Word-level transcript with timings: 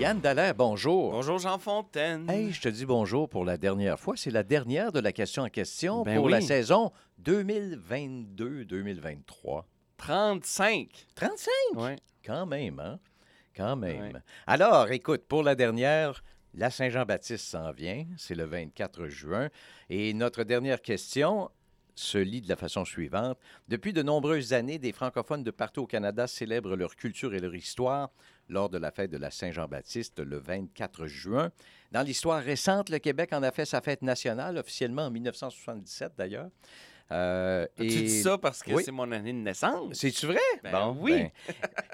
Yann 0.00 0.18
Dallaire, 0.18 0.54
bonjour. 0.54 1.10
Bonjour 1.10 1.38
Jean 1.38 1.58
Fontaine. 1.58 2.30
Hey, 2.30 2.52
je 2.52 2.60
te 2.62 2.70
dis 2.70 2.86
bonjour 2.86 3.28
pour 3.28 3.44
la 3.44 3.58
dernière 3.58 4.00
fois. 4.00 4.14
C'est 4.16 4.30
la 4.30 4.42
dernière 4.42 4.92
de 4.92 5.00
la 5.00 5.12
question 5.12 5.42
en 5.42 5.50
question 5.50 6.04
Ben 6.04 6.16
pour 6.16 6.24
oui. 6.24 6.32
la 6.32 6.40
saison 6.40 6.90
2022-2023. 7.22 9.64
35. 9.98 10.88
35? 11.14 11.50
Ouais. 11.74 11.96
Quand 12.24 12.46
même, 12.46 12.80
hein? 12.80 12.98
Quand 13.54 13.76
même. 13.76 14.22
Alors, 14.46 14.90
écoute, 14.90 15.24
pour 15.28 15.42
la 15.42 15.54
dernière, 15.54 16.24
la 16.54 16.70
Saint-Jean-Baptiste 16.70 17.44
s'en 17.44 17.70
vient. 17.70 18.06
C'est 18.16 18.34
le 18.34 18.44
24 18.44 19.06
juin. 19.08 19.50
Et 19.90 20.14
notre 20.14 20.44
dernière 20.44 20.80
question 20.80 21.50
se 22.00 22.18
lit 22.18 22.40
de 22.40 22.48
la 22.48 22.56
façon 22.56 22.84
suivante. 22.84 23.38
Depuis 23.68 23.92
de 23.92 24.02
nombreuses 24.02 24.52
années, 24.52 24.78
des 24.78 24.92
francophones 24.92 25.44
de 25.44 25.50
partout 25.50 25.82
au 25.82 25.86
Canada 25.86 26.26
célèbrent 26.26 26.76
leur 26.76 26.96
culture 26.96 27.34
et 27.34 27.40
leur 27.40 27.54
histoire 27.54 28.10
lors 28.48 28.68
de 28.68 28.78
la 28.78 28.90
fête 28.90 29.10
de 29.10 29.16
la 29.16 29.30
Saint-Jean-Baptiste 29.30 30.18
le 30.18 30.38
24 30.38 31.06
juin. 31.06 31.50
Dans 31.92 32.02
l'histoire 32.02 32.42
récente, 32.42 32.88
le 32.88 32.98
Québec 32.98 33.32
en 33.32 33.42
a 33.42 33.52
fait 33.52 33.64
sa 33.64 33.80
fête 33.80 34.02
nationale, 34.02 34.58
officiellement 34.58 35.06
en 35.06 35.10
1977 35.10 36.12
d'ailleurs. 36.16 36.50
Euh, 37.12 37.66
Tu 37.76 37.86
dis 37.86 38.22
ça 38.22 38.38
parce 38.38 38.62
que 38.62 38.72
Oui. 38.72 38.82
c'est 38.84 38.92
mon 38.92 39.10
année 39.10 39.32
de 39.32 39.38
naissance? 39.38 39.94
C'est-tu 39.98 40.26
vrai? 40.26 40.38
Ben 40.62 40.96
oui. 40.98 41.12
ben. 41.12 41.30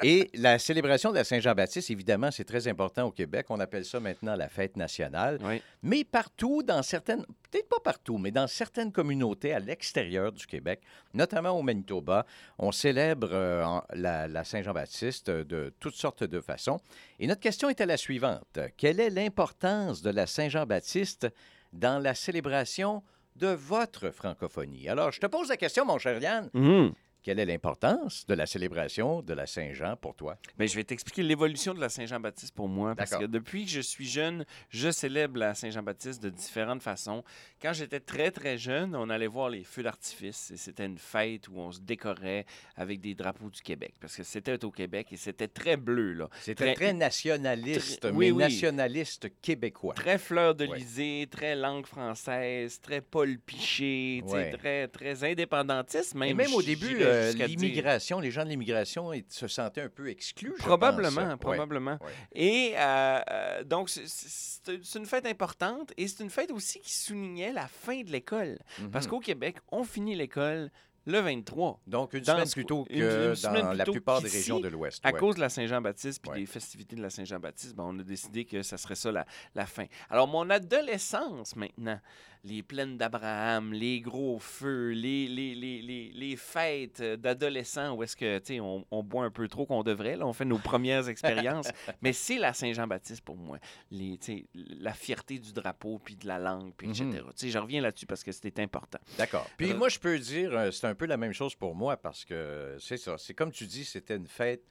Et 0.03 0.31
la 0.35 0.59
célébration 0.59 1.11
de 1.11 1.17
la 1.17 1.25
Saint-Jean-Baptiste, 1.25 1.91
évidemment, 1.91 2.31
c'est 2.31 2.45
très 2.45 2.69
important 2.69 3.05
au 3.05 3.11
Québec. 3.11 3.47
On 3.49 3.59
appelle 3.61 3.85
ça 3.85 3.99
maintenant 3.99 4.37
la 4.37 4.49
fête 4.49 4.77
nationale. 4.77 5.39
Oui. 5.43 5.63
Mais 5.83 6.05
partout, 6.05 6.63
dans 6.63 6.83
certaines, 6.83 7.25
peut-être 7.51 7.69
pas 7.69 7.81
partout, 7.83 8.19
mais 8.19 8.31
dans 8.31 8.47
certaines 8.47 8.93
communautés 8.93 9.55
à 9.55 9.59
l'extérieur 9.59 10.33
du 10.33 10.47
Québec, 10.47 10.81
notamment 11.15 11.51
au 11.51 11.63
Manitoba, 11.63 12.27
on 12.59 12.71
célèbre 12.73 13.29
euh, 13.33 13.65
en- 13.65 13.83
la, 13.95 14.29
la 14.29 14.45
Saint-Jean-Baptiste 14.45 15.31
de 15.31 15.73
toutes 15.81 15.95
sortes 15.97 16.25
de 16.25 16.41
façons. 16.41 16.79
Et 17.19 17.27
notre 17.27 17.41
question 17.41 17.71
était 17.71 17.87
la 17.87 17.97
suivante. 17.97 18.59
Quelle 18.77 19.01
est 19.01 19.11
l'importance 19.11 20.03
de 20.03 20.11
la 20.11 20.27
Saint-Jean-Baptiste 20.27 21.29
dans 21.73 21.99
la 22.03 22.15
célébration 22.15 23.03
de 23.39 23.49
votre 23.49 24.11
francophonie? 24.11 24.89
Alors, 24.89 25.13
je 25.13 25.21
te 25.21 25.27
pose 25.27 25.49
la 25.49 25.57
question, 25.57 25.85
mon 25.85 25.99
cher 25.99 26.21
Yann. 26.21 26.51
Mhm. 26.55 26.93
Quelle 27.27 27.41
est 27.41 27.45
l'importance 27.45 28.25
de 28.29 28.35
la 28.35 28.47
célébration 28.47 29.21
de 29.21 29.35
la 29.35 29.47
Saint-Jean 29.49 29.97
pour 29.97 30.15
toi? 30.15 30.39
Ben, 30.57 30.69
je 30.69 30.77
vais 30.77 30.85
t'expliquer 30.85 31.25
l'évolution 31.25 31.75
de 31.75 31.81
la 31.81 31.89
Saint-Jean-Baptiste 31.89 32.55
pour 32.55 32.69
moi. 32.69 32.95
Parce 32.95 33.17
que 33.17 33.25
depuis 33.25 33.65
que 33.65 33.71
je 33.73 33.81
suis 33.81 34.07
jeune, 34.07 34.45
je 34.71 34.93
célèbre 34.93 35.37
la 35.41 35.53
Saint-Jean-Baptiste 35.57 36.23
de 36.23 36.31
différentes 36.31 36.85
façons. 36.85 37.25
Quand 37.61 37.73
j'étais 37.73 37.99
très, 37.99 38.31
très 38.31 38.57
jeune, 38.59 38.95
on 38.95 39.11
allait 39.11 39.27
voir 39.27 39.51
les 39.51 39.65
feux 39.65 39.83
d'artifice. 39.83 40.53
Et 40.53 40.57
c'était 40.57 40.87
une 40.87 40.99
fête 40.99 41.49
où 41.49 41.59
on 41.59 41.73
se 41.73 41.81
décorait 41.81 42.47
avec 42.77 43.01
des 43.01 43.17
drapeaux 43.17 43.51
du 43.51 43.61
Québec. 43.61 43.95
Parce 44.01 44.15
que 44.15 44.23
c'était 44.23 44.65
au 44.65 44.71
Québec 44.71 45.09
et 45.11 45.17
c'était 45.17 45.49
très 45.49 45.77
bleu. 45.77 46.29
C'était 46.43 46.67
Très- 46.67 46.75
très, 46.75 46.93
nationaliste, 46.93 48.03
très- 48.03 48.13
mais 48.13 48.31
oui, 48.31 48.39
nationaliste 48.39 49.31
québécois. 49.43 49.95
Très 49.95 50.19
fleur 50.19 50.55
de 50.55 50.65
Ouais. 50.65 50.79
lysée, 50.79 51.27
très 51.29 51.57
langue 51.57 51.87
française, 51.87 52.81
très 52.81 53.01
Paul 53.01 53.37
Piché, 53.41 54.23
Ouais. 54.27 54.53
très, 54.53 54.87
très 54.87 55.25
indépendantiste. 55.25 56.15
Même, 56.15 56.29
Et 56.31 56.35
même 56.35 56.55
au 56.55 56.63
début, 56.63 57.03
euh, 57.17 57.33
l'immigration, 57.47 58.21
les 58.21 58.31
gens 58.31 58.45
de 58.45 58.49
l'immigration 58.51 59.11
se 59.29 59.49
sentaient 59.49 59.83
un 59.83 59.89
peu 59.89 60.09
exclus. 60.09 60.53
je 60.59 60.63
Probablement, 60.63 61.29
pense. 61.31 61.39
Probablement. 61.41 61.99
ouais. 62.03 62.13
Et 62.33 62.75
euh, 62.77 63.21
euh, 63.31 63.65
donc, 63.65 63.89
c'est- 63.91 64.97
une 64.97 65.07
fête 65.07 65.27
importante 65.27 65.93
et 65.97 66.09
c'est 66.09 66.23
une 66.25 66.31
fête 66.31 66.51
aussi 66.51 66.81
qui 66.81 66.93
soulignait 66.93 67.53
la 67.53 67.69
fin 67.69 68.03
de 68.03 68.11
l'école. 68.11 68.59
Parce 68.93 69.05
Mhm. 69.07 69.11
qu'au 69.11 69.21
Québec, 69.21 69.57
on 69.71 69.85
finit 69.85 70.15
l'école 70.17 70.71
le 71.07 71.21
23. 71.21 71.81
Donc, 71.87 72.13
une 72.13 72.25
semaine 72.25 72.49
plus 72.51 72.67
tôt 72.67 72.85
que 72.85 72.93
une- 72.93 73.35
une 73.35 73.63
dans 73.63 73.73
la 73.73 73.85
plupart 73.85 74.21
des 74.21 74.29
régions 74.29 74.61
de 74.61 74.69
l'Ouest. 74.69 75.01
À 75.05 75.13
ouais. 75.13 75.19
cause 75.19 75.37
de 75.37 75.41
la 75.41 75.49
Saint-Jean-Baptiste 75.49 76.21
puis 76.23 76.31
Ouais. 76.33 76.41
des 76.41 76.47
festivités 76.47 76.97
de 76.97 77.03
la 77.03 77.11
Saint-Jean-Baptiste, 77.11 77.75
ben, 77.75 77.85
on 77.87 77.99
a 77.99 78.03
décidé 78.03 78.45
que 78.45 78.63
ça 78.63 78.77
serait 78.77 78.95
ça 78.97 79.11
la, 79.13 79.25
la 79.55 79.67
fin. 79.67 79.87
Alors, 80.11 80.27
mon 80.29 80.49
adolescence 80.51 81.57
maintenant, 81.57 82.01
les 82.45 82.63
plaines 82.63 82.97
d'Abraham, 82.97 83.73
les 83.73 84.01
gros 84.01 84.39
feux, 84.39 84.91
les, 84.91 85.27
les, 85.27 85.55
les, 85.57 85.83
les, 85.83 86.13
les 86.15 86.37
fêtes 86.37 87.03
d'adolescents 87.03 87.95
où 87.95 88.03
est-ce 88.05 88.15
que, 88.15 88.39
tu 88.39 88.55
sais, 88.55 88.61
on, 88.61 88.87
on 88.93 89.03
boit 89.03 89.25
un 89.25 89.31
peu 89.31 89.49
trop 89.49 89.67
qu'on 89.67 89.83
devrait, 89.83 90.17
là, 90.17 90.27
on 90.27 90.33
fait 90.33 90.45
nos 90.45 90.59
premières 90.59 91.09
expériences, 91.09 91.67
mais 92.03 92.13
c'est 92.13 92.39
la 92.39 92.53
Saint-Jean-Baptiste 92.53 93.23
pour 93.23 93.37
moi. 93.37 93.59
Les, 93.91 94.19
la 94.55 94.93
fierté 94.93 95.39
du 95.41 95.53
drapeau, 95.53 95.99
puis 96.05 96.15
de 96.15 96.29
la 96.29 96.39
langue, 96.39 96.73
puis 96.77 96.89
etc. 96.89 97.05
Mhm. 97.05 97.15
Tu 97.15 97.23
sais, 97.37 97.49
je 97.51 97.59
reviens 97.59 97.81
là-dessus 97.81 98.07
parce 98.07 98.23
que 98.23 98.31
c'était 98.33 98.63
important. 98.63 98.99
D'accord. 99.19 99.49
Puis 99.57 99.73
Euh, 99.73 99.77
moi, 99.77 99.89
je 99.89 99.99
peux 99.99 100.17
dire, 100.19 100.57
euh, 100.57 100.71
c'est 100.71 100.87
un 100.87 100.95
peu 100.97 101.07
la 101.07 101.17
même 101.17 101.33
chose 101.33 101.55
pour 101.55 101.75
moi 101.77 101.97
parce 101.97 102.25
que 102.25 102.77
c'est 102.81 102.97
ça. 102.97 103.17
C'est 103.19 103.35
comme 103.35 103.53
tu 103.53 103.67
dis, 103.67 103.85
c'était 103.85 104.17
une 104.17 104.27
fête. 104.27 104.65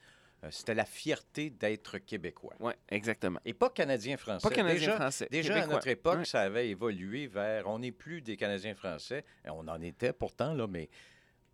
euh, 0.44 0.50
C'était 0.52 0.74
la 0.76 0.84
fierté 0.86 1.50
d'être 1.50 1.98
québécois. 2.00 2.56
Oui, 2.60 2.74
exactement. 2.90 3.40
Et 3.46 3.54
pas 3.54 3.70
canadien-français. 3.70 4.48
Pas 4.48 4.54
canadien 4.54 4.80
Déjà, 4.80 4.96
français. 4.96 5.28
Déjà, 5.32 5.64
à 5.64 5.68
notre 5.68 5.88
époque, 5.88 6.20
Ouais. 6.20 6.26
ça 6.26 6.42
avait 6.42 6.68
évolué 6.70 7.28
vers. 7.28 7.68
On 7.68 7.80
n'est 7.80 7.94
plus 7.94 8.22
des 8.22 8.36
Canadiens 8.36 8.76
français. 8.76 9.24
Et 9.46 9.50
on 9.50 9.60
en 9.68 9.82
était 9.82 10.12
pourtant, 10.12 10.54
là, 10.54 10.68
mais 10.68 10.90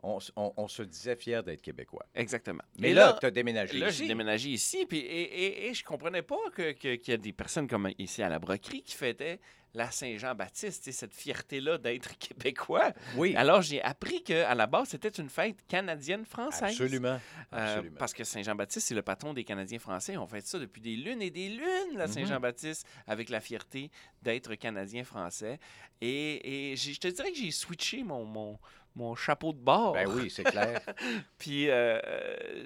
on, 0.04 0.18
s- 0.18 0.32
on- 0.36 0.52
on 0.58 0.68
se 0.68 0.82
disait 0.82 1.16
fier 1.16 1.44
d'être 1.44 1.62
Québécois. 1.62 2.08
Exactement. 2.16 2.64
Mais 2.80 2.90
Et 2.90 2.94
là, 2.96 3.16
tu 3.20 3.26
as 3.28 3.30
déménagé 3.32 3.78
Là, 3.78 3.90
ici. 3.90 4.00
j'ai 4.00 4.08
déménagé 4.08 4.50
ici, 4.50 4.88
puis, 4.88 4.98
et, 4.98 5.22
et, 5.46 5.68
et 5.70 5.74
je 5.76 5.84
comprenais 5.84 6.24
pas 6.24 6.38
que- 6.56 6.72
que- 6.72 6.96
qu'il 6.96 7.12
y 7.12 7.14
a 7.14 7.18
des 7.18 7.34
personnes 7.34 7.68
comme 7.68 7.88
ici 8.00 8.24
à 8.24 8.30
la 8.30 8.40
Broquerie 8.40 8.82
qui 8.82 8.96
fêtaient 8.96 9.40
la 9.74 9.90
Saint-Jean-Baptiste, 9.90 10.92
cette 10.92 11.14
fierté-là 11.14 11.78
d'être 11.78 12.18
québécois. 12.20 12.92
Oui, 13.16 13.36
Alors, 13.36 13.62
j'ai 13.62 13.82
appris 13.82 14.22
qu'à 14.24 14.54
la 14.54 14.68
base, 14.68 14.90
c'était 14.90 15.10
une 15.10 15.30
fête 15.30 15.58
canadienne-française. 15.68 16.64
absolument. 16.72 17.20
Euh, 17.54 17.76
absolument. 17.76 17.96
parce 17.98 18.14
que 18.14 18.24
Saint-Jean-Baptiste, 18.24 18.88
c'est 18.88 18.96
le 18.96 19.02
patron 19.02 19.34
des 19.34 19.44
Canadiens 19.44 19.80
français. 19.80 20.18
On 20.18 20.28
fait 20.28 20.46
ça 20.46 20.60
depuis 20.60 20.82
des 20.82 20.96
lunes 20.96 21.22
et 21.22 21.30
des 21.32 21.50
lunes, 21.50 21.96
la 21.98 22.08
Mhm. 22.08 22.14
Saint-Jean-Baptiste, 22.14 22.86
avec 23.08 23.30
la 23.30 23.40
fierté 23.40 23.92
d'être 24.22 24.56
Canadien 24.56 25.04
français. 25.04 25.60
Et, 26.02 26.72
et 26.72 26.76
j'ai- 26.76 26.94
je 26.94 27.00
te 27.00 27.08
dirais 27.08 27.32
que 27.32 27.38
j'ai 27.38 27.52
switché 27.52 28.04
mon, 28.04 28.26
mon, 28.26 28.60
mon 28.96 29.16
chapeau 29.16 29.54
de 29.54 29.60
bord. 29.60 29.94
Ben 29.94 30.08
oui, 30.10 30.30
c'est 30.30 30.44
clair. 30.44 30.82
Puis 31.38 31.70
euh, 31.70 32.00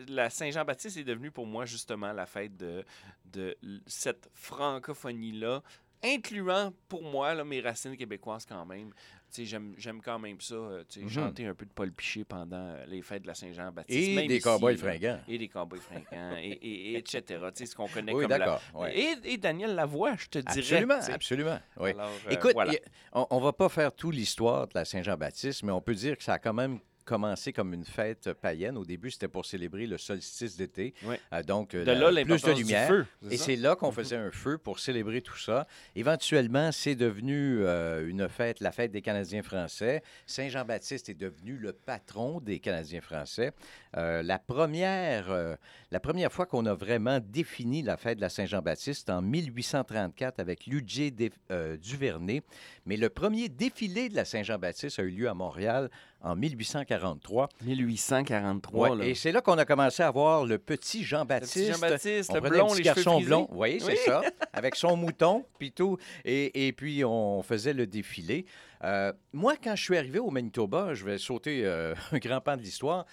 la 0.08 0.30
Saint-Jean-Baptiste 0.30 0.98
est 0.98 1.04
devenue 1.04 1.30
pour 1.32 1.46
moi 1.46 1.66
justement 1.66 2.12
la 2.14 2.26
fête 2.26 2.58
de, 2.58 2.84
de 3.26 3.56
cette 3.86 4.30
francophonie-là, 4.34 5.62
incluant 6.04 6.74
pour 6.88 7.04
moi 7.04 7.34
là, 7.34 7.44
mes 7.44 7.62
racines 7.62 7.96
québécoises 7.98 8.46
quand 8.46 8.66
même. 8.66 8.92
J'aime 9.38 10.02
quand 10.02 10.18
même 10.18 10.40
ça, 10.40 10.56
sais, 10.88 11.02
Mhm. 11.02 11.10
chanter 11.10 11.46
un 11.46 11.54
peu 11.54 11.66
de 11.66 11.72
Paul 11.72 11.92
Piché 11.92 12.24
pendant 12.24 12.56
euh, 12.70 12.86
les 12.88 13.02
fêtes 13.02 13.24
de 13.24 13.28
la 13.28 13.34
Saint-Jean-Baptiste. 13.34 14.18
Et 14.20 14.28
des 14.28 14.40
cowboys 14.40 14.78
fringants. 14.78 15.20
Et 15.28 15.38
des 15.38 15.50
cowboys 15.50 15.82
fringants, 15.82 16.38
et, 16.38 16.52
et- 16.62 16.92
et 16.94 16.98
etc. 17.00 17.24
Ce 17.54 17.76
qu'on 17.76 17.88
connaît 17.90 18.14
Oui, 18.14 18.26
comme 18.28 18.38
la... 18.38 18.62
ouais. 18.76 18.98
Et, 18.98 19.34
et 19.34 19.38
Daniel 19.38 19.76
Lavoie, 19.76 20.16
je 20.16 20.28
te 20.28 20.40
dirais. 20.40 20.60
Absolument, 20.60 21.00
absolument. 21.14 21.60
Oui. 21.78 21.90
Alors, 21.90 22.12
euh, 22.28 22.32
Écoute, 22.32 22.54
voilà. 22.54 22.74
on, 23.12 23.28
on 23.30 23.40
va 23.42 23.52
pas 23.52 23.68
faire 23.68 23.92
toute 23.94 24.16
l'histoire 24.16 24.68
de 24.68 24.72
la 24.76 24.86
Saint-Jean-Baptiste, 24.86 25.64
mais 25.64 25.74
on 25.74 25.82
peut 25.82 25.96
dire 25.96 26.16
que 26.18 26.24
ça 26.24 26.34
a 26.36 26.40
quand 26.40 26.54
même 26.54 26.80
commencé 27.06 27.54
comme 27.54 27.74
une 27.74 27.86
fête 27.86 28.34
païenne. 28.34 28.78
Au 28.78 28.84
début, 28.86 29.12
c'était 29.12 29.28
pour 29.28 29.46
célébrer 29.46 29.86
le 29.88 29.98
solstice 29.98 30.58
d'été. 30.58 30.94
Euh, 31.32 31.44
donc, 31.44 31.74
euh, 31.76 31.86
de 31.86 31.92
la- 31.92 32.12
là 32.12 32.26
plus 32.26 32.42
de 32.44 32.52
lumière. 32.52 32.88
feu. 32.88 33.06
Et 33.32 33.38
c'est 33.38 33.56
là 33.56 33.76
qu'on 33.76 33.92
faisait 33.92 34.16
un 34.18 34.32
feu 34.32 34.58
pour 34.58 34.80
célébrer 34.80 35.22
tout 35.22 35.38
ça. 35.38 35.68
Éventuellement, 35.96 36.72
c'est 36.72 36.96
devenu 36.96 37.60
euh, 37.62 38.08
une 38.10 38.28
fête, 38.28 38.60
la 38.60 38.72
fête 38.72 38.92
des 38.92 39.02
Canadiens 39.02 39.44
français. 39.44 40.02
Saint-Jean-Baptiste 40.26 41.10
est 41.10 41.14
devenu 41.14 41.58
le 41.58 41.72
patron 41.74 42.40
des 42.42 42.60
Canadiens 42.60 43.02
français. 43.02 43.52
Euh, 43.98 44.22
la, 44.24 44.40
première, 44.40 45.32
euh, 45.32 45.56
la 45.92 46.00
première 46.00 46.32
fois 46.32 46.46
qu'on 46.46 46.66
a 46.66 46.74
vraiment 46.74 47.20
défini 47.20 47.82
la 47.82 47.98
fête 47.98 48.18
de 48.18 48.22
la 48.22 48.30
Saint-Jean-Baptiste 48.30 49.10
en 49.10 49.22
1834 49.22 50.40
avec 50.40 50.66
Ludger 50.66 51.14
euh, 51.52 51.78
Duvernay. 51.78 52.42
Mais 52.86 52.98
le 52.98 53.10
premier 53.10 53.50
défilé 53.50 54.10
de 54.10 54.16
la 54.16 54.26
Saint-Jean-Baptiste 54.26 55.00
a 55.00 55.04
eu 55.04 55.10
lieu 55.12 55.30
à 55.30 55.34
Montréal 55.34 55.90
en 56.26 56.36
1843. 56.36 57.50
1843. 57.64 58.90
Ouais, 58.90 58.98
là. 58.98 59.06
et 59.06 59.14
c'est 59.16 59.32
là 59.32 59.42
qu'on 59.42 59.58
a 59.58 59.66
commencé 59.66 60.04
à 60.04 60.12
voir 60.12 60.46
le 60.46 60.58
petit 60.58 60.76
Le 60.76 61.02
petit 61.02 61.04
Jean-Baptiste. 61.04 61.72
Jean-Baptiste, 61.74 62.34
le 62.34 62.42
blond, 62.42 62.74
les 62.74 62.82
garçon 62.82 63.22
blond, 63.22 63.48
oui, 63.52 63.78
c'est 63.80 63.92
Oui. 63.92 63.98
ça, 64.06 64.22
avec 64.54 64.76
son 64.76 64.98
mouton, 64.98 65.46
puis 65.60 65.72
tout, 65.72 65.98
et, 66.26 66.68
et 66.68 66.74
puis 66.74 67.06
on 67.06 67.42
faisait 67.44 67.74
le 67.74 67.86
défilé. 67.88 68.46
Euh, 68.84 69.14
moi, 69.34 69.56
quand 69.64 69.76
je 69.76 69.84
suis 69.84 69.98
arrivé 69.98 70.20
au 70.20 70.32
Manitoba, 70.32 70.94
je 70.94 71.06
vais 71.06 71.18
sauter 71.18 71.62
euh, 71.64 71.94
un 72.12 72.18
grand 72.18 72.42
pan 72.42 72.58
de 72.58 72.62
l'histoire, 72.62 73.06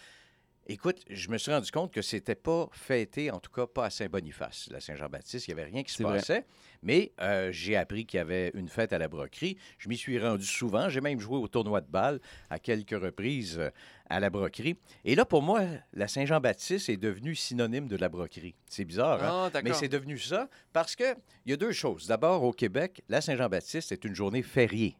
Écoute, 0.68 1.00
je 1.10 1.28
me 1.28 1.38
suis 1.38 1.50
rendu 1.50 1.70
compte 1.72 1.92
que 1.92 2.02
c'était 2.02 2.36
pas 2.36 2.68
fêté, 2.70 3.32
en 3.32 3.40
tout 3.40 3.50
cas 3.50 3.66
pas 3.66 3.86
à 3.86 3.90
Saint-Boniface, 3.90 4.68
la 4.70 4.80
Saint-Jean-Baptiste. 4.80 5.48
Il 5.48 5.54
n'y 5.54 5.60
avait 5.60 5.70
rien 5.70 5.82
qui 5.82 5.92
se 5.92 6.04
vrai. 6.04 6.18
passait. 6.18 6.46
Mais 6.84 7.12
euh, 7.20 7.50
j'ai 7.50 7.76
appris 7.76 8.06
qu'il 8.06 8.18
y 8.18 8.20
avait 8.20 8.52
une 8.54 8.68
fête 8.68 8.92
à 8.92 8.98
la 8.98 9.08
broquerie. 9.08 9.56
Je 9.78 9.88
m'y 9.88 9.96
suis 9.96 10.20
rendu 10.20 10.44
souvent. 10.44 10.88
J'ai 10.88 11.00
même 11.00 11.18
joué 11.18 11.36
au 11.36 11.48
tournoi 11.48 11.80
de 11.80 11.90
balle 11.90 12.20
à 12.48 12.60
quelques 12.60 12.90
reprises 12.90 13.58
euh, 13.58 13.70
à 14.08 14.20
la 14.20 14.30
broquerie. 14.30 14.76
Et 15.04 15.16
là, 15.16 15.24
pour 15.24 15.42
moi, 15.42 15.62
la 15.94 16.06
Saint-Jean-Baptiste 16.06 16.88
est 16.88 16.96
devenue 16.96 17.34
synonyme 17.34 17.88
de 17.88 17.96
la 17.96 18.08
broquerie. 18.08 18.54
C'est 18.66 18.84
bizarre, 18.84 19.22
hein? 19.22 19.50
Ah. 19.52 19.60
Mais 19.64 19.72
c'est 19.72 19.88
devenu 19.88 20.16
ça 20.16 20.48
parce 20.72 20.94
qu'il 20.94 21.16
y 21.46 21.52
a 21.52 21.56
deux 21.56 21.72
choses. 21.72 22.06
D'abord, 22.06 22.44
au 22.44 22.52
Québec, 22.52 23.02
la 23.08 23.20
Saint-Jean-Baptiste 23.20 23.90
est 23.90 24.04
une 24.04 24.14
journée 24.14 24.42
fériée. 24.42 24.96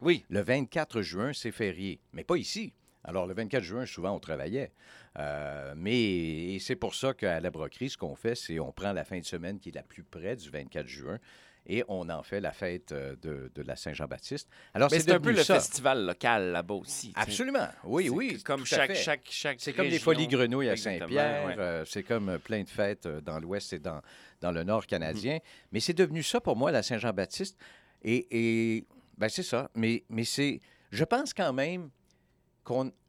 Oui. 0.00 0.24
Le 0.30 0.40
24 0.40 1.02
juin, 1.02 1.32
c'est 1.34 1.52
férié, 1.52 2.00
mais 2.12 2.24
pas 2.24 2.36
ici. 2.36 2.72
Alors, 3.04 3.26
le 3.26 3.34
24 3.34 3.62
juin, 3.62 3.86
souvent, 3.86 4.14
on 4.14 4.20
travaillait. 4.20 4.72
Euh, 5.18 5.74
mais 5.76 6.58
c'est 6.60 6.76
pour 6.76 6.94
ça 6.94 7.14
qu'à 7.14 7.40
la 7.40 7.50
broquerie, 7.50 7.90
ce 7.90 7.98
qu'on 7.98 8.14
fait, 8.14 8.34
c'est 8.34 8.58
on 8.58 8.72
prend 8.72 8.92
la 8.92 9.04
fin 9.04 9.18
de 9.18 9.24
semaine 9.24 9.58
qui 9.58 9.70
est 9.70 9.74
la 9.74 9.82
plus 9.82 10.02
près 10.04 10.36
du 10.36 10.48
24 10.50 10.86
juin 10.86 11.18
et 11.66 11.84
on 11.88 12.08
en 12.08 12.22
fait 12.22 12.40
la 12.40 12.52
fête 12.52 12.92
euh, 12.92 13.14
de, 13.22 13.50
de 13.54 13.62
la 13.62 13.76
Saint-Jean-Baptiste. 13.76 14.48
Alors, 14.74 14.90
c'est 14.90 15.08
un 15.10 15.14
peu 15.14 15.26
devenu 15.30 15.36
le 15.38 15.44
ça. 15.44 15.54
festival 15.56 16.06
local 16.06 16.50
là-bas 16.52 16.74
aussi. 16.74 17.12
Absolument. 17.14 17.68
Oui, 17.84 18.08
oui. 18.08 18.42
Comme 18.42 18.64
chaque, 18.66 18.94
chaque, 18.94 19.26
chaque 19.30 19.60
C'est 19.60 19.72
comme 19.72 19.86
les. 19.86 19.98
Folies 19.98 20.26
Grenouilles 20.28 20.70
à 20.70 20.76
Saint-Pierre. 20.76 21.46
ouais. 21.46 21.58
euh, 21.58 21.84
c'est 21.84 22.02
comme 22.02 22.38
plein 22.38 22.62
de 22.62 22.68
fêtes 22.68 23.06
dans 23.06 23.38
l'Ouest 23.38 23.72
et 23.74 23.78
dans, 23.78 24.00
dans 24.40 24.50
le 24.50 24.64
Nord 24.64 24.86
canadien. 24.86 25.36
Mm-hmm. 25.36 25.68
Mais 25.72 25.80
c'est 25.80 25.94
devenu 25.94 26.22
ça 26.22 26.40
pour 26.40 26.56
moi, 26.56 26.72
la 26.72 26.82
Saint-Jean-Baptiste. 26.82 27.56
Et, 28.02 28.26
et 28.30 28.86
ben, 29.18 29.28
c'est 29.28 29.44
ça. 29.44 29.70
Mais, 29.74 30.02
mais 30.08 30.24
c'est. 30.24 30.60
Je 30.90 31.04
pense 31.04 31.32
quand 31.32 31.52
même. 31.52 31.90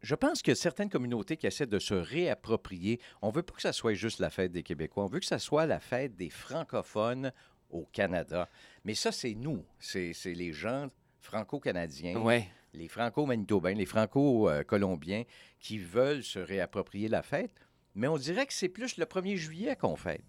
Je 0.01 0.15
pense 0.15 0.41
qu'il 0.41 0.51
y 0.51 0.53
a 0.53 0.55
certaines 0.55 0.89
communautés 0.89 1.37
qui 1.37 1.45
essaient 1.47 1.67
de 1.67 1.79
se 1.79 1.93
réapproprier. 1.93 2.99
On 3.21 3.29
veut 3.29 3.43
pas 3.43 3.53
que 3.53 3.61
ça 3.61 3.73
soit 3.73 3.93
juste 3.93 4.19
la 4.19 4.29
fête 4.29 4.51
des 4.51 4.63
Québécois. 4.63 5.03
On 5.03 5.07
veut 5.07 5.19
que 5.19 5.25
ça 5.25 5.39
soit 5.39 5.65
la 5.65 5.79
fête 5.79 6.15
des 6.15 6.29
francophones 6.29 7.31
au 7.69 7.85
Canada. 7.91 8.49
Mais 8.83 8.95
ça, 8.95 9.11
c'est 9.11 9.35
nous. 9.35 9.63
C'est 9.79 10.13
c'est 10.13 10.33
les 10.33 10.53
gens 10.53 10.89
franco-canadiens 11.19 12.19
Ouais. 12.21 12.47
les 12.73 12.87
franco-manitobains, 12.87 13.73
les 13.75 13.85
franco-colombiens 13.85 15.23
qui 15.59 15.77
veulent 15.77 16.23
se 16.23 16.39
réapproprier 16.39 17.07
la 17.07 17.21
fête, 17.21 17.51
mais 17.95 18.07
on 18.07 18.17
dirait 18.17 18.45
que 18.45 18.53
c'est 18.53 18.69
plus 18.69 18.97
le 18.97 19.05
1er 19.05 19.35
juillet 19.37 19.75
qu'on 19.75 19.95
fête. 19.95 20.23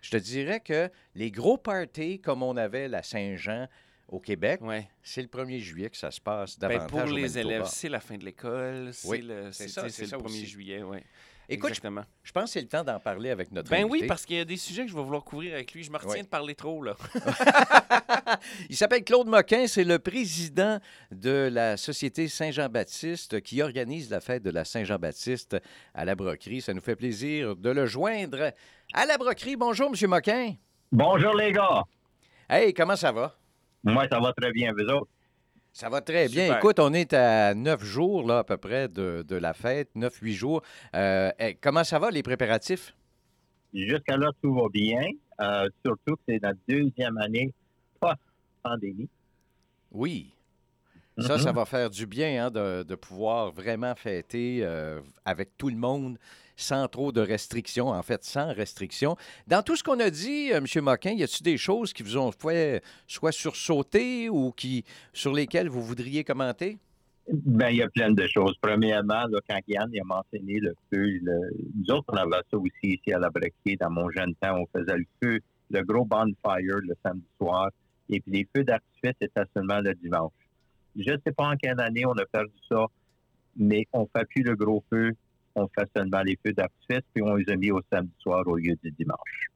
Je 0.00 0.10
te 0.10 0.16
dirais 0.16 0.60
que 0.60 0.90
les 1.16 1.30
gros 1.32 1.58
parties, 1.58 2.20
comme 2.20 2.42
on 2.44 2.56
avait 2.56 2.88
la 2.88 3.02
Saint-Jean 3.02 3.66
au 4.08 4.20
Québec, 4.20 4.60
Ouais. 4.62 4.88
c'est 5.02 5.22
le 5.22 5.28
1er 5.28 5.58
juillet 5.58 5.90
que 5.90 5.96
ça 5.96 6.10
se 6.10 6.20
passe 6.20 6.58
Ben, 6.58 6.68
davantage 6.68 6.90
pour 6.90 7.12
au 7.12 7.16
les 7.16 7.38
élèves, 7.38 7.66
c'est 7.66 7.88
la 7.88 8.00
fin 8.00 8.16
de 8.16 8.24
l'école. 8.24 8.90
C'est 8.92 9.08
Oui, 9.08 9.20
le, 9.22 9.52
c'est 9.52 9.68
ça, 9.68 9.82
le 9.84 9.88
ça 9.90 10.04
1er 10.16 10.24
aussi. 10.24 10.46
juillet. 10.46 10.82
Ouais. 10.82 11.04
Écoute, 11.50 11.68
je, 11.68 11.72
Exactement. 11.78 12.02
je 12.22 12.30
pense 12.32 12.44
que 12.44 12.50
c'est 12.50 12.60
le 12.60 12.68
temps 12.68 12.84
d'en 12.84 13.00
parler 13.00 13.30
avec 13.30 13.50
notre 13.52 13.70
Ben 13.70 13.84
oui, 13.84 14.04
parce 14.06 14.26
qu'il 14.26 14.36
y 14.36 14.40
a 14.40 14.44
des 14.44 14.58
sujets 14.58 14.84
que 14.84 14.90
je 14.90 14.94
vais 14.94 15.02
vouloir 15.02 15.24
couvrir 15.24 15.54
avec 15.54 15.72
lui. 15.72 15.82
Je 15.82 15.90
me 15.90 15.96
retiens 15.96 16.10
Ouais. 16.12 16.22
de 16.22 16.28
parler 16.28 16.54
trop, 16.54 16.82
là. 16.82 16.94
Il 18.68 18.76
s'appelle 18.76 19.02
Claude 19.02 19.28
Moquin, 19.28 19.66
c'est 19.66 19.84
le 19.84 19.98
président 19.98 20.78
de 21.10 21.48
la 21.50 21.78
Société 21.78 22.28
Saint-Jean-Baptiste 22.28 23.40
qui 23.40 23.62
organise 23.62 24.10
la 24.10 24.20
fête 24.20 24.42
de 24.42 24.50
la 24.50 24.66
Saint-Jean-Baptiste 24.66 25.56
à 25.94 26.04
la 26.04 26.14
Broquerie. 26.14 26.60
Ça 26.60 26.74
nous 26.74 26.82
fait 26.82 26.96
plaisir 26.96 27.56
de 27.56 27.70
le 27.70 27.86
joindre 27.86 28.52
à 28.92 29.06
la 29.06 29.16
Broquerie. 29.16 29.56
Bonjour, 29.56 29.90
M. 29.98 30.10
Moquin. 30.10 30.54
Bonjour 30.92 31.34
les 31.34 31.52
gars. 31.52 31.82
Hey, 32.50 32.74
comment 32.74 32.96
ça 32.96 33.10
va? 33.12 33.37
Moi, 33.84 34.06
ça 34.10 34.20
va 34.20 34.32
très 34.32 34.52
bien, 34.52 34.72
vous 34.72 34.84
autres? 34.84 35.08
Ça 35.72 35.88
va 35.88 36.00
très 36.00 36.28
bien. 36.28 36.44
Super. 36.46 36.58
Écoute, 36.58 36.80
on 36.80 36.92
est 36.92 37.12
à 37.12 37.54
neuf 37.54 37.84
jours, 37.84 38.26
là, 38.26 38.38
à 38.38 38.44
peu 38.44 38.56
près, 38.56 38.88
de, 38.88 39.24
de 39.26 39.36
la 39.36 39.54
fête, 39.54 39.90
neuf, 39.94 40.16
huit 40.20 40.34
jours. 40.34 40.62
Euh, 40.94 41.30
hey, 41.38 41.56
comment 41.60 41.84
ça 41.84 41.98
va, 41.98 42.10
les 42.10 42.22
préparatifs? 42.22 42.94
Jusqu'à 43.72 44.16
là, 44.16 44.30
tout 44.42 44.54
va 44.54 44.68
bien. 44.72 45.02
Euh, 45.40 45.68
surtout 45.84 46.16
que 46.16 46.22
c'est 46.28 46.42
notre 46.42 46.58
deuxième 46.68 47.16
année 47.18 47.52
post-pandémie. 48.00 49.08
Oui. 49.92 50.32
Ça, 51.18 51.34
Mhm. 51.36 51.40
ça 51.42 51.52
va 51.52 51.64
faire 51.64 51.90
du 51.90 52.06
bien 52.06 52.46
hein, 52.46 52.50
de, 52.50 52.82
de 52.82 52.94
pouvoir 52.94 53.50
vraiment 53.52 53.94
fêter 53.94 54.60
euh, 54.62 55.00
avec 55.24 55.56
tout 55.58 55.68
le 55.68 55.76
monde 55.76 56.18
sans 56.58 56.88
trop 56.88 57.12
de 57.12 57.20
restrictions, 57.20 57.88
en 57.88 58.02
fait, 58.02 58.24
sans 58.24 58.52
restrictions. 58.52 59.16
Dans 59.46 59.62
tout 59.62 59.76
ce 59.76 59.84
qu'on 59.84 60.00
a 60.00 60.10
dit, 60.10 60.52
euh, 60.52 60.58
M. 60.58 60.84
Moquin, 60.84 61.12
y 61.12 61.22
a-t-il 61.22 61.44
des 61.44 61.56
choses 61.56 61.92
qui 61.92 62.02
vous 62.02 62.18
ont 62.18 62.32
fait 62.32 62.82
soit 63.06 63.32
sursauter 63.32 64.28
ou 64.28 64.50
qui, 64.50 64.84
sur 65.12 65.32
lesquelles 65.32 65.68
vous 65.68 65.82
voudriez 65.82 66.24
commenter? 66.24 66.78
Ben, 67.30 67.68
il 67.68 67.76
y 67.76 67.82
a 67.82 67.88
plein 67.88 68.10
de 68.10 68.26
choses. 68.26 68.56
Premièrement, 68.60 69.24
quand 69.48 69.60
Yann 69.68 69.90
a 70.00 70.04
mentionné 70.04 70.58
le 70.60 70.74
feu, 70.92 71.20
nous 71.22 71.94
autres, 71.94 72.06
on 72.08 72.16
avait 72.16 72.42
ça 72.50 72.56
aussi 72.56 72.72
ici 72.82 73.12
à 73.12 73.18
la 73.18 73.30
Brequier. 73.30 73.76
Dans 73.78 73.90
mon 73.90 74.10
jeune 74.10 74.34
temps, 74.36 74.56
on 74.58 74.66
faisait 74.78 74.96
le 74.96 75.06
feu, 75.22 75.38
le 75.70 75.82
gros 75.82 76.04
bonfire 76.04 76.78
le 76.78 76.94
samedi 77.04 77.26
soir. 77.40 77.70
Et 78.08 78.20
puis 78.20 78.32
les 78.32 78.48
feux 78.56 78.64
d'artifice, 78.64 79.12
c'était 79.20 79.42
seulement 79.54 79.80
le 79.80 79.94
dimanche. 79.94 80.32
Je 80.96 81.12
ne 81.12 81.18
sais 81.24 81.32
pas 81.32 81.48
en 81.50 81.56
quelle 81.56 81.78
année 81.80 82.06
on 82.06 82.12
a 82.12 82.24
perdu 82.24 82.50
ça, 82.68 82.86
mais 83.56 83.86
on 83.92 84.02
ne 84.02 84.06
fait 84.16 84.24
plus 84.24 84.42
le 84.42 84.56
gros 84.56 84.82
feu. 84.90 85.12
On 85.60 85.68
fait 85.76 85.88
seulement 85.96 86.22
les 86.22 86.38
feux 86.44 86.52
d'artifice, 86.52 87.02
puis 87.12 87.22
on 87.22 87.34
les 87.34 87.50
a 87.52 87.56
mis 87.56 87.70
au 87.70 87.80
samedi 87.92 88.12
soir 88.20 88.46
au 88.46 88.56
lieu 88.56 88.76
du 88.82 88.90
dimanche. 88.92 89.46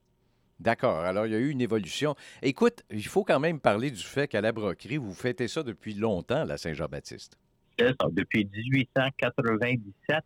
D'accord. 0.58 1.00
Alors, 1.00 1.26
il 1.26 1.32
y 1.32 1.37
a 1.37 1.38
eu 1.38 1.50
une 1.50 1.60
évolution. 1.60 2.14
Écoute, 2.40 2.82
il 2.90 3.06
faut 3.06 3.25
quand 3.25 3.40
même 3.40 3.60
parler 3.60 3.90
du 3.90 4.02
fait 4.02 4.28
qu'à 4.28 4.40
la 4.40 4.52
Broquerie, 4.52 4.96
vous 4.96 5.14
fêtez 5.14 5.49
ça 5.49 5.62
depuis 5.62 5.94
longtemps, 5.94 6.44
la 6.44 6.56
Saint-Jean-Baptiste. 6.56 7.37
C'est 7.78 7.88
ça, 8.00 8.08
depuis 8.12 8.44
1897, 8.44 10.19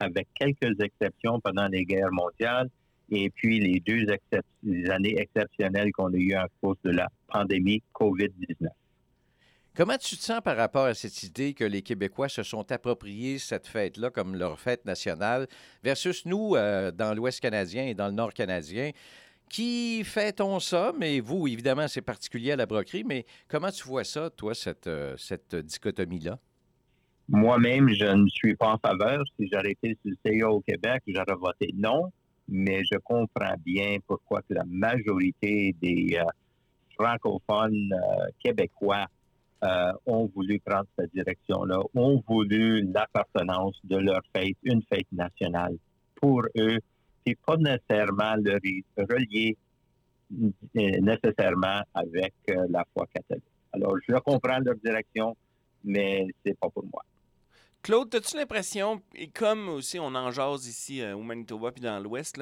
avec 0.00 0.28
quelques 0.34 0.80
exceptions 0.80 1.40
pendant 1.40 1.66
les 1.66 1.84
guerres 1.84 2.12
mondiales, 2.12 2.68
et 3.10 3.30
puis 3.30 3.60
les 3.60 3.80
deux 3.80 4.04
excep- 4.06 4.42
les 4.62 4.88
années 4.90 5.20
exceptionnelles 5.20 5.92
qu'on 5.92 6.12
a 6.12 6.16
eues 6.16 6.34
à 6.34 6.48
cause 6.60 6.76
de 6.84 6.90
la 6.90 7.08
pandémie 7.28 7.82
COVID-19. 7.92 8.68
Comment 9.76 9.98
tu 9.98 10.16
te 10.16 10.22
sens 10.22 10.40
par 10.40 10.56
rapport 10.56 10.84
à 10.84 10.94
cette 10.94 11.24
idée 11.24 11.52
que 11.52 11.64
les 11.64 11.82
Québécois 11.82 12.28
se 12.28 12.44
sont 12.44 12.70
appropriés 12.70 13.40
cette 13.40 13.66
fête-là 13.66 14.10
comme 14.10 14.36
leur 14.36 14.60
fête 14.60 14.84
nationale 14.84 15.48
versus 15.82 16.26
nous, 16.26 16.54
euh, 16.54 16.92
dans 16.92 17.12
l'Ouest 17.12 17.40
canadien 17.40 17.84
et 17.84 17.94
dans 17.94 18.06
le 18.06 18.12
Nord 18.12 18.32
canadien, 18.32 18.92
qui 19.50 20.04
fêtons 20.04 20.60
ça, 20.60 20.92
mais 20.96 21.18
vous, 21.18 21.48
évidemment, 21.48 21.88
c'est 21.88 22.02
particulier 22.02 22.52
à 22.52 22.56
la 22.56 22.66
broquerie, 22.66 23.02
mais 23.02 23.26
comment 23.48 23.72
tu 23.72 23.82
vois 23.82 24.04
ça, 24.04 24.30
toi, 24.30 24.54
cette, 24.54 24.86
euh, 24.86 25.16
cette 25.16 25.56
dichotomie-là? 25.56 26.38
Moi-même, 27.28 27.88
je 27.88 28.06
ne 28.06 28.28
suis 28.28 28.54
pas 28.54 28.74
en 28.74 28.78
faveur. 28.78 29.24
Si 29.36 29.48
j'aurais 29.52 29.72
été 29.72 29.98
sur 30.02 30.12
le 30.12 30.16
CIA 30.24 30.50
au 30.52 30.60
Québec, 30.60 31.02
j'aurais 31.08 31.34
voté 31.34 31.74
non, 31.74 32.12
mais 32.46 32.84
je 32.84 32.96
comprends 32.98 33.56
bien 33.64 33.96
pourquoi 34.06 34.40
que 34.42 34.54
la 34.54 34.64
majorité 34.66 35.74
des 35.82 36.16
euh, 36.16 36.24
francophones 36.96 37.92
québécois 38.38 39.06
euh, 39.62 39.92
ont 40.06 40.30
voulu 40.34 40.60
prendre 40.60 40.86
cette 40.98 41.12
direction-là, 41.14 41.80
ont 41.94 42.22
voulu 42.28 42.82
l'appartenance 42.92 43.78
de 43.84 43.96
leur 43.96 44.20
fête, 44.34 44.56
une 44.62 44.82
fête 44.82 45.10
nationale. 45.12 45.76
Pour 46.16 46.42
eux, 46.56 46.78
c'est 47.26 47.38
pas 47.46 47.56
nécessairement 47.56 48.34
le 48.36 48.58
relié 48.98 49.56
euh, 50.32 50.50
nécessairement 50.72 51.82
avec 51.94 52.34
euh, 52.50 52.66
la 52.68 52.84
foi 52.92 53.06
catholique. 53.14 53.44
Alors, 53.72 53.96
je 54.06 54.14
comprends 54.18 54.58
leur 54.58 54.76
direction, 54.76 55.36
mais 55.82 56.26
c'est 56.44 56.58
pas 56.58 56.68
pour 56.68 56.84
moi. 56.84 57.02
Claude, 57.82 58.14
as-tu 58.14 58.36
l'impression, 58.36 59.02
et 59.14 59.28
comme 59.28 59.68
aussi 59.68 59.98
on 59.98 60.14
en 60.14 60.30
jase 60.30 60.66
ici 60.66 61.02
au 61.04 61.22
Manitoba 61.22 61.70
puis 61.70 61.82
dans 61.82 62.00
l'Ouest, 62.00 62.40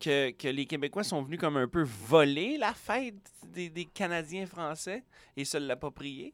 que, 0.00 0.30
que 0.30 0.48
les 0.48 0.66
Québécois 0.66 1.04
sont 1.04 1.22
venus 1.22 1.38
comme 1.38 1.56
un 1.56 1.68
peu 1.68 1.82
voler 1.82 2.56
la 2.56 2.72
fête 2.72 3.16
des, 3.52 3.68
des 3.68 3.84
Canadiens 3.84 4.46
français 4.46 5.02
et 5.36 5.44
se 5.44 5.58
l'approprier? 5.58 6.32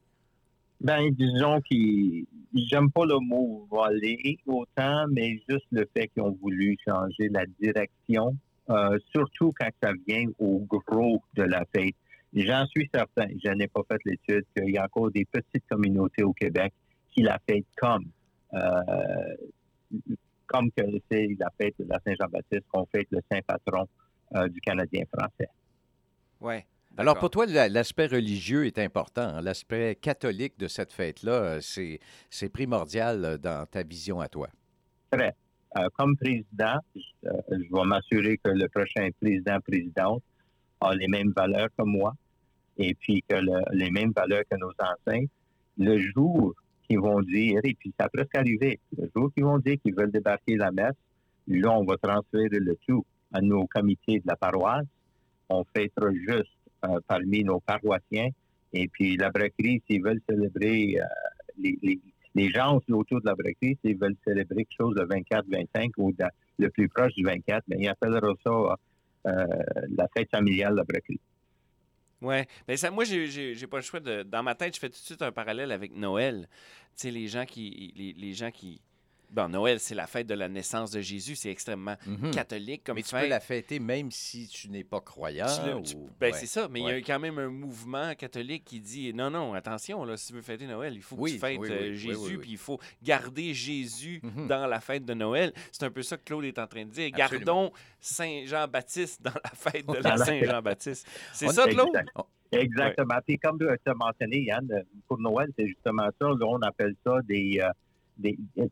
Ben, 0.81 1.11
disons 1.11 1.61
qu'ils, 1.62 2.26
j'aime 2.54 2.90
pas 2.90 3.07
le 3.07 3.19
mot 3.21 3.66
voler 3.71 4.38
autant, 4.47 5.07
mais 5.11 5.38
juste 5.49 5.66
le 5.73 5.88
fait 5.97 6.09
qu'ils 6.09 6.23
ont 6.23 6.37
voulu 6.40 6.76
changer 6.87 7.28
la 7.31 7.45
direction, 7.61 8.37
euh, 8.71 8.99
surtout 9.14 9.52
quand 9.59 9.71
ça 9.83 9.93
vient 10.07 10.26
au 10.38 10.61
gros 10.61 11.23
de 11.35 11.43
la 11.43 11.64
fête. 11.75 11.95
J'en 12.35 12.66
suis 12.66 12.90
certain, 12.93 13.28
je 13.45 13.50
n'ai 13.50 13.69
pas 13.69 13.83
fait 13.88 14.00
l'étude, 14.04 14.45
qu'il 14.57 14.71
y 14.71 14.78
a 14.78 14.85
encore 14.85 15.11
des 15.11 15.25
petites 15.25 15.64
communautés 15.71 16.25
au 16.25 16.33
Québec 16.33 16.73
qui 17.12 17.23
la 17.23 17.38
fêtent 17.49 17.64
comme, 17.76 18.07
euh, 18.54 19.37
comme 20.47 20.71
que 20.73 20.83
c'est 21.11 21.28
la 21.38 21.50
fête 21.57 21.75
de 21.78 21.85
la 21.88 22.00
Saint-Jean-Baptiste, 22.04 22.64
qu'on 22.73 22.87
fête 22.87 23.07
le 23.11 23.21
saint 23.31 23.40
patron 23.47 23.87
euh, 24.35 24.49
du 24.49 24.61
Canadien 24.61 25.04
français. 25.12 25.49
Oui. 26.40 26.57
Alors, 26.97 27.19
pour 27.19 27.31
toi, 27.31 27.47
la- 27.47 27.69
l'aspect 27.69 28.07
religieux 28.07 28.67
est 28.67 28.79
important. 28.79 29.23
hein? 29.23 29.41
L'aspect 29.43 29.97
catholique 30.01 30.57
de 30.59 30.69
cette 30.69 30.93
fête-là, 30.93 31.33
euh, 31.33 31.61
c'est 31.61 32.49
primordial 32.51 33.25
euh, 33.25 33.37
dans 33.39 33.67
ta 33.67 33.83
vision 33.83 34.21
à 34.21 34.29
toi. 34.29 34.49
Euh, 35.13 35.89
comme 35.99 36.17
président, 36.17 36.79
je, 36.95 37.01
euh, 37.29 37.33
je 37.51 37.57
vais 37.57 37.85
m'assurer 37.85 38.39
que 38.39 38.51
le 38.51 38.69
prochain 38.69 39.09
président-présidente 39.21 40.23
a 40.81 40.95
les 40.95 41.09
mêmes 41.09 41.33
valeurs 41.37 41.69
que 41.77 41.83
moi 41.85 42.15
et 42.79 42.95
puis 42.95 43.25
que 43.29 43.35
le- 43.35 43.65
les 43.73 43.91
mêmes 43.91 44.13
valeurs 44.15 44.43
que 44.49 44.57
nos 44.57 44.71
ancêtres. 44.79 45.33
Le 45.77 45.99
jour 45.99 46.55
qui 46.89 46.95
vont 46.97 47.21
dire, 47.23 47.59
et 47.65 47.75
puis 47.75 47.93
ça 47.99 48.07
a 48.07 48.09
presque 48.09 48.37
arrivé, 48.37 48.79
le 48.97 49.11
jour 49.17 49.33
qu'ils 49.35 49.45
vont 49.45 49.59
dire 49.59 49.77
qu'ils 49.83 49.95
veulent 49.97 50.13
débarquer 50.13 50.55
la 50.57 50.71
messe, 50.71 50.95
là, 51.49 51.73
on 51.73 51.85
va 51.85 51.97
transférer 51.97 52.49
le 52.61 52.77
tout 52.87 53.05
à 53.33 53.41
nos 53.41 53.67
comités 53.67 54.21
de 54.21 54.27
la 54.27 54.37
paroisse. 54.37 54.87
On 55.49 55.65
fêtera 55.77 56.13
juste 56.13 56.53
parmi 57.07 57.45
nos 57.45 57.61
paroissiens. 57.61 58.31
Et 58.73 58.88
puis 58.88 59.17
la 59.17 59.31
braquerie, 59.31 59.83
s'ils 59.88 60.03
veulent 60.03 60.21
célébrer, 60.29 60.99
euh, 60.99 61.71
les, 62.35 62.50
gens 62.50 62.81
autour 62.88 63.21
de 63.21 63.26
la 63.26 63.35
braquerie, 63.35 63.79
s'ils 63.85 63.97
veulent 63.97 64.17
célébrer 64.26 64.64
quelque 64.64 64.76
chose 64.76 64.95
le 64.97 65.07
24-25 65.07 65.91
ou 65.99 66.12
le 66.59 66.71
plus 66.71 66.88
proche 66.88 67.14
du 67.14 67.25
24, 67.25 67.64
bien, 67.69 67.79
ils 67.79 67.88
appelleront 67.88 68.35
ça 68.45 68.76
euh, 69.26 69.47
la 69.97 70.09
fête 70.17 70.31
familiale 70.31 70.73
de 70.73 70.79
la 70.79 70.85
braquerie. 70.85 71.21
Oui. 72.21 72.37
Ben 72.67 72.76
ça, 72.76 72.91
moi, 72.91 73.05
j'ai 73.05 73.67
pas 73.69 73.76
le 73.76 73.83
choix 73.83 74.00
de. 74.00 74.23
Dans 74.23 74.43
ma 74.43 74.55
tête, 74.55 74.75
je 74.75 74.81
fais 74.81 74.88
tout 74.88 74.99
de 75.00 75.05
suite 75.05 75.23
un 75.23 75.33
parallèle 75.33 75.71
avec 75.71 75.95
Noël. 75.95 76.49
Tu 76.97 77.03
sais, 77.03 77.11
les 77.11 77.29
gens 77.29 77.45
qui. 77.45 78.14
Les 78.17 78.33
gens 78.33 78.50
qui 78.50 78.81
Bon, 79.35 79.49
Noël, 79.49 79.81
c'est 79.81 79.97
la 79.97 80.07
fête 80.07 80.29
de 80.29 80.35
la 80.35 80.49
naissance 80.49 80.93
de 80.93 81.00
Jésus. 81.00 81.35
C'est 81.35 81.50
extrêmement 81.50 81.97
Mhm. 82.07 82.31
catholique 82.31 82.85
comme 82.85 82.95
Mais 82.95 83.03
tu 83.03 83.09
fête. 83.11 83.23
peux 83.25 83.29
la 83.29 83.41
fêter 83.41 83.81
même 83.81 84.12
si 84.12 84.47
tu 84.47 84.69
n'es 84.71 84.85
pas 84.85 85.00
croyant. 85.00 85.47
Tu- 85.85 85.97
ben, 86.21 86.33
ouais. 86.33 86.38
c'est 86.38 86.47
ça, 86.47 86.69
mais 86.71 86.81
il 86.81 86.87
y 86.87 86.91
a 86.91 86.97
quand 86.99 87.19
même 87.19 87.38
un 87.38 87.49
mouvement 87.49 88.14
catholique 88.14 88.64
qui 88.64 88.81
dit 88.81 89.12
non, 89.12 89.31
non, 89.31 89.53
attention, 89.55 90.05
là, 90.05 90.17
si 90.17 90.29
tu 90.29 90.35
veux 90.35 90.43
fêter 90.43 90.67
Noël, 90.69 90.95
il 90.95 91.03
faut 91.03 91.17
que 91.17 91.29
tu 91.29 91.38
fêtes 91.38 91.59
oui, 91.59 91.69
oui, 91.69 91.76
euh, 91.76 91.95
Jésus, 91.95 92.38
puis 92.38 92.53
il 92.53 92.59
faut 92.59 92.79
garder 93.03 93.53
Jésus 93.55 94.21
Mhm. 94.23 94.47
dans 94.47 94.67
la 94.69 94.81
fête 94.81 95.05
de 95.05 95.14
Noël. 95.14 95.53
C'est 95.73 95.83
un 95.85 95.91
peu 95.91 96.03
ça 96.03 96.17
que 96.17 96.23
Claude 96.25 96.45
est 96.45 96.59
en 96.61 96.67
train 96.69 96.85
de 96.85 96.91
dire. 96.91 97.11
Absolument. 97.14 97.45
Gardons 97.45 97.73
Saint-Jean-Baptiste 98.00 99.23
dans 99.23 99.33
la 99.33 99.50
fête 99.55 99.87
de 99.87 99.95
la 100.03 100.17
Saint-Jean-Baptiste. 100.17 101.07
C'est 101.33 101.49
ça, 101.49 101.67
Claude? 101.67 101.88
Exact. 101.97 102.17
Exactement. 102.53 103.19
Puis 103.26 103.38
comme 103.38 103.59
tu 103.59 103.67
as 103.91 103.95
mentionné, 103.95 104.45
Yann, 104.45 104.69
pour 105.09 105.19
Noël, 105.19 105.50
c'est 105.59 105.67
justement 105.67 106.09
ça. 106.21 106.26
Là, 106.29 106.47
on 106.47 106.62
appelle 106.62 106.95
ça 107.05 107.19
des, 107.25 107.61
euh, 107.62 107.69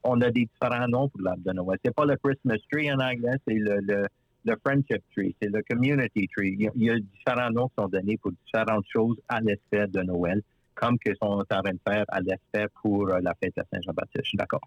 On 0.05 0.21
a 0.21 0.31
des 0.31 0.47
différents 0.47 0.89
noms 0.89 1.09
pour 1.09 1.21
l'arbre 1.21 1.43
de 1.45 1.53
Noël. 1.53 1.79
C'est 1.85 1.95
pas 1.95 2.05
le 2.05 2.17
Christmas 2.17 2.59
tree 2.71 2.93
en 2.93 3.01
anglais, 3.01 3.37
c'est 3.47 3.55
le, 3.55 3.81
le, 3.81 4.07
le 4.45 4.57
friendship 4.65 5.03
tree, 5.15 5.35
c'est 5.41 5.49
le 5.49 5.63
community 5.69 6.29
tree. 6.37 6.57
Il 6.59 6.83
y, 6.83 6.91
a, 6.91 6.99
différents 6.99 7.51
noms 7.51 7.69
qui 7.69 7.75
sont 7.79 7.89
donnés 7.89 8.17
pour 8.19 8.33
différentes 8.33 8.87
choses 8.93 9.17
à 9.29 9.41
l'espèce 9.41 9.91
de 9.91 10.03
Noël, 10.03 10.43
comme 10.75 10.99
qu'ils 10.99 11.17
sont 11.23 11.29
en 11.29 11.45
train 11.45 11.63
de 11.63 11.79
faire 11.87 12.05
à 12.09 12.21
l'espèce 12.21 12.69
pour 12.83 13.09
euh, 13.09 13.21
la 13.21 13.35
fête 13.35 13.55
de 13.57 13.63
Saint-Jean-Baptiste. 13.73 14.35
D'accord. 14.35 14.63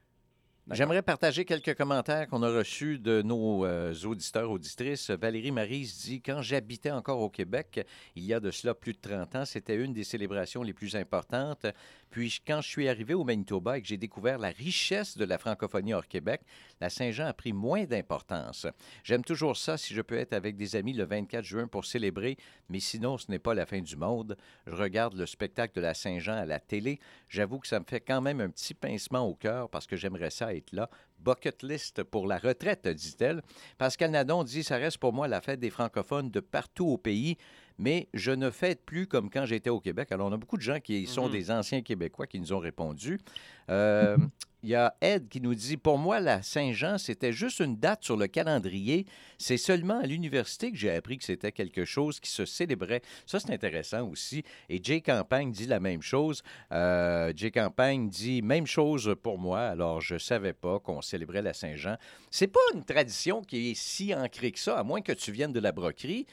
J'aimerais 0.71 1.03
partager 1.03 1.45
quelques 1.45 1.75
commentaires 1.75 2.27
qu'on 2.27 2.41
a 2.41 2.49
reçus 2.49 2.97
de 2.97 3.21
nos 3.21 3.67
euh, 3.67 3.93
auditeurs, 4.03 4.49
auditrices. 4.49 5.11
Valérie 5.11 5.51
Marise 5.51 6.01
dit 6.01 6.23
Quand 6.23 6.41
j'habitais 6.41 6.89
encore 6.89 7.21
au 7.21 7.29
Québec, 7.29 7.85
il 8.15 8.23
y 8.23 8.33
a 8.33 8.39
de 8.39 8.49
cela 8.49 8.73
plus 8.73 8.93
de 8.93 8.97
30 8.99 9.35
ans, 9.35 9.45
c'était 9.45 9.75
une 9.75 9.93
des 9.93 10.03
célébrations 10.03 10.63
les 10.63 10.73
plus 10.73 10.95
importantes. 10.95 11.67
Puis, 12.15 12.39
quand 12.47 12.61
je 12.61 12.69
suis 12.69 12.87
arrivé 12.87 13.13
au 13.13 13.25
Manitoba 13.25 13.77
et 13.77 13.81
que 13.81 13.89
j'ai 13.89 13.97
découvert 13.97 14.37
la 14.37 14.47
richesse 14.47 15.17
de 15.17 15.25
la 15.25 15.37
francophonie 15.37 15.93
hors 15.93 16.07
Québec, 16.07 16.39
la 16.79 16.89
Saint-Jean 16.89 17.25
a 17.25 17.33
pris 17.33 17.51
moins 17.51 17.83
d'importance. 17.83 18.67
J'aime 19.03 19.25
toujours 19.25 19.57
ça 19.57 19.75
si 19.75 19.93
je 19.93 20.01
peux 20.01 20.15
être 20.15 20.31
avec 20.31 20.55
des 20.55 20.77
amis 20.77 20.93
le 20.93 21.03
24 21.03 21.43
juin 21.43 21.67
pour 21.67 21.83
célébrer, 21.83 22.37
mais 22.69 22.79
sinon, 22.79 23.17
ce 23.17 23.29
n'est 23.29 23.37
pas 23.37 23.53
la 23.53 23.65
fin 23.65 23.81
du 23.81 23.97
monde. 23.97 24.37
Je 24.65 24.75
regarde 24.75 25.15
le 25.15 25.25
spectacle 25.25 25.75
de 25.75 25.81
la 25.81 25.93
Saint-Jean 25.93 26.37
à 26.37 26.45
la 26.45 26.61
télé. 26.61 27.01
J'avoue 27.27 27.59
que 27.59 27.67
ça 27.67 27.81
me 27.81 27.85
fait 27.85 27.99
quand 27.99 28.21
même 28.21 28.39
un 28.39 28.49
petit 28.49 28.75
pincement 28.75 29.27
au 29.27 29.35
cœur 29.35 29.69
parce 29.69 29.85
que 29.85 29.97
j'aimerais 29.97 30.29
ça 30.29 30.55
être 30.55 30.71
là. 30.71 30.89
Bucket 31.19 31.63
list 31.63 32.03
pour 32.03 32.27
la 32.27 32.37
retraite, 32.37 32.87
dit-elle. 32.87 33.41
Pascal 33.77 34.11
Nadon 34.11 34.45
dit 34.45 34.63
Ça 34.63 34.77
reste 34.77 34.99
pour 34.99 35.11
moi 35.11 35.27
la 35.27 35.41
fête 35.41 35.59
des 35.59 35.69
francophones 35.69 36.29
de 36.29 36.39
partout 36.39 36.87
au 36.87 36.97
pays, 36.97 37.37
mais 37.77 38.07
je 38.13 38.31
ne 38.31 38.49
fête 38.49 38.85
plus 38.85 39.07
comme 39.07 39.29
quand 39.29 39.45
j'étais 39.45 39.69
au 39.69 39.79
Québec. 39.79 40.11
Alors, 40.11 40.27
on 40.27 40.31
a 40.33 40.37
beaucoup 40.37 40.57
de 40.57 40.61
gens 40.61 40.79
qui 40.79 41.05
sont 41.07 41.25
Mhm. 41.27 41.31
des 41.31 41.51
anciens 41.51 41.81
Québécois 41.81 42.27
qui 42.27 42.39
nous 42.39 42.53
ont 42.53 42.59
répondu. 42.59 43.19
Euh, 43.69 44.17
Il 44.63 44.69
y 44.69 44.75
a 44.75 44.95
Ed 44.99 45.27
qui 45.29 45.41
nous 45.41 45.53
dit 45.53 45.77
Pour 45.77 45.99
moi, 45.99 46.19
la 46.19 46.41
Saint-Jean, 46.41 46.97
c'était 46.97 47.31
juste 47.31 47.59
une 47.59 47.75
date 47.77 48.03
sur 48.03 48.17
le 48.17 48.25
calendrier. 48.25 49.05
C'est 49.37 49.57
seulement 49.57 49.99
à 49.99 50.07
l'université 50.07 50.71
que 50.71 50.77
j'ai 50.77 50.89
appris 50.89 51.19
que 51.19 51.23
c'était 51.23 51.51
quelque 51.51 51.85
chose 51.85 52.19
qui 52.19 52.31
se 52.31 52.45
célébrait. 52.45 53.03
Ça, 53.27 53.39
c'est 53.39 53.51
intéressant 53.51 54.09
aussi. 54.09 54.43
Et 54.69 54.79
Jay 54.83 55.01
Campagne 55.01 55.51
dit 55.51 55.67
la 55.67 55.79
même 55.79 56.01
chose. 56.01 56.41
Euh, 56.71 57.31
Jay 57.35 57.51
Campagne 57.51 58.09
dit 58.09 58.41
Même 58.41 58.65
chose 58.65 59.15
pour 59.21 59.37
moi. 59.37 59.59
Alors, 59.59 60.01
je 60.01 60.17
savais 60.17 60.53
pas 60.53 60.79
qu'on 60.79 61.01
célébrait 61.03 61.43
la 61.43 61.53
Saint-Jean. 61.53 61.97
C'est 62.31 62.47
pas 62.47 62.59
une 62.73 62.83
tradition 62.83 63.43
qui 63.43 63.69
est 63.69 63.75
si 63.75 64.15
ancrée 64.15 64.51
que 64.51 64.59
ça, 64.59 64.79
à 64.79 64.83
moins 64.83 65.01
que 65.01 65.11
tu 65.11 65.31
viennes 65.31 65.53
de 65.53 65.59
la 65.59 65.73
broquerie. 65.73 66.25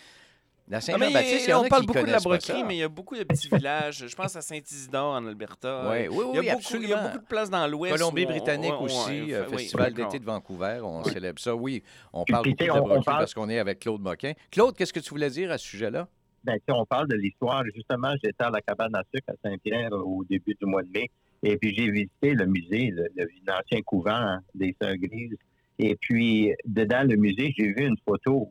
La 0.68 0.78
Ah, 0.78 0.80
Saint-Jean-Baptiste, 0.80 1.52
on 1.54 1.68
parle 1.68 1.86
beaucoup 1.86 2.06
de 2.06 2.10
la 2.10 2.20
broquerie, 2.20 2.64
mais 2.64 2.76
il 2.76 2.78
y 2.78 2.82
a 2.82 2.88
beaucoup 2.88 3.16
de 3.16 3.24
petits 3.24 3.48
villages. 3.48 4.06
Je 4.08 4.14
pense 4.14 4.36
à 4.36 4.40
Saint-Isidore 4.40 5.14
en 5.14 5.26
Alberta. 5.26 5.90
Oui, 5.90 6.08
oui, 6.08 6.24
il, 6.32 6.36
y 6.36 6.38
a 6.50 6.54
oui, 6.54 6.62
beaucoup, 6.62 6.82
il 6.82 6.88
y 6.88 6.92
a 6.92 7.02
beaucoup 7.02 7.18
de 7.18 7.24
places 7.26 7.50
dans 7.50 7.66
l'Ouest. 7.66 7.96
Colombie-Britannique 7.96 8.80
aussi, 8.80 9.34
euh, 9.34 9.46
Festival 9.48 9.92
d'été 9.92 10.18
de 10.18 10.24
Vancouver, 10.24 10.80
on 10.82 11.02
célèbre 11.04 11.40
ça. 11.40 11.54
Oui, 11.54 11.82
on 12.12 12.24
parle 12.24 12.44
beaucoup 12.44 12.56
de 12.56 12.64
la 12.66 12.80
broquerie 12.80 13.02
parce 13.04 13.34
qu'on 13.34 13.50
est 13.50 13.58
avec 13.58 13.80
Claude 13.80 14.00
Moquin. 14.00 14.32
Claude, 14.50 14.74
qu'est-ce 14.76 14.92
que 14.92 15.00
tu 15.00 15.10
voulais 15.10 15.30
dire 15.30 15.50
à 15.50 15.58
ce 15.58 15.66
sujet-là? 15.66 16.08
Ben, 16.44 16.54
si 16.56 16.72
on 16.74 16.86
parle 16.86 17.08
de 17.08 17.16
l'histoire, 17.16 17.62
justement, 17.74 18.12
j'étais 18.22 18.42
à 18.44 18.50
la 18.50 18.60
cabane 18.60 18.94
à 18.96 19.02
sucre 19.14 19.28
à 19.30 19.34
Saint-Pierre 19.48 19.92
au 19.92 20.24
début 20.28 20.56
du 20.60 20.66
mois 20.66 20.82
de 20.82 20.88
mai. 20.88 21.10
Et 21.42 21.56
puis, 21.56 21.74
j'ai 21.74 21.90
visité 21.90 22.34
le 22.34 22.46
musée, 22.46 22.90
le, 22.92 23.06
le- 23.16 23.28
l'ancien 23.46 23.80
couvent 23.82 24.38
des 24.54 24.74
Sœurs 24.80 24.96
Grises. 24.96 25.36
Et 25.78 25.96
puis, 25.96 26.52
dedans 26.64 27.02
le 27.04 27.16
musée, 27.16 27.52
j'ai 27.58 27.66
vu 27.72 27.86
une 27.86 27.96
photo 28.08 28.50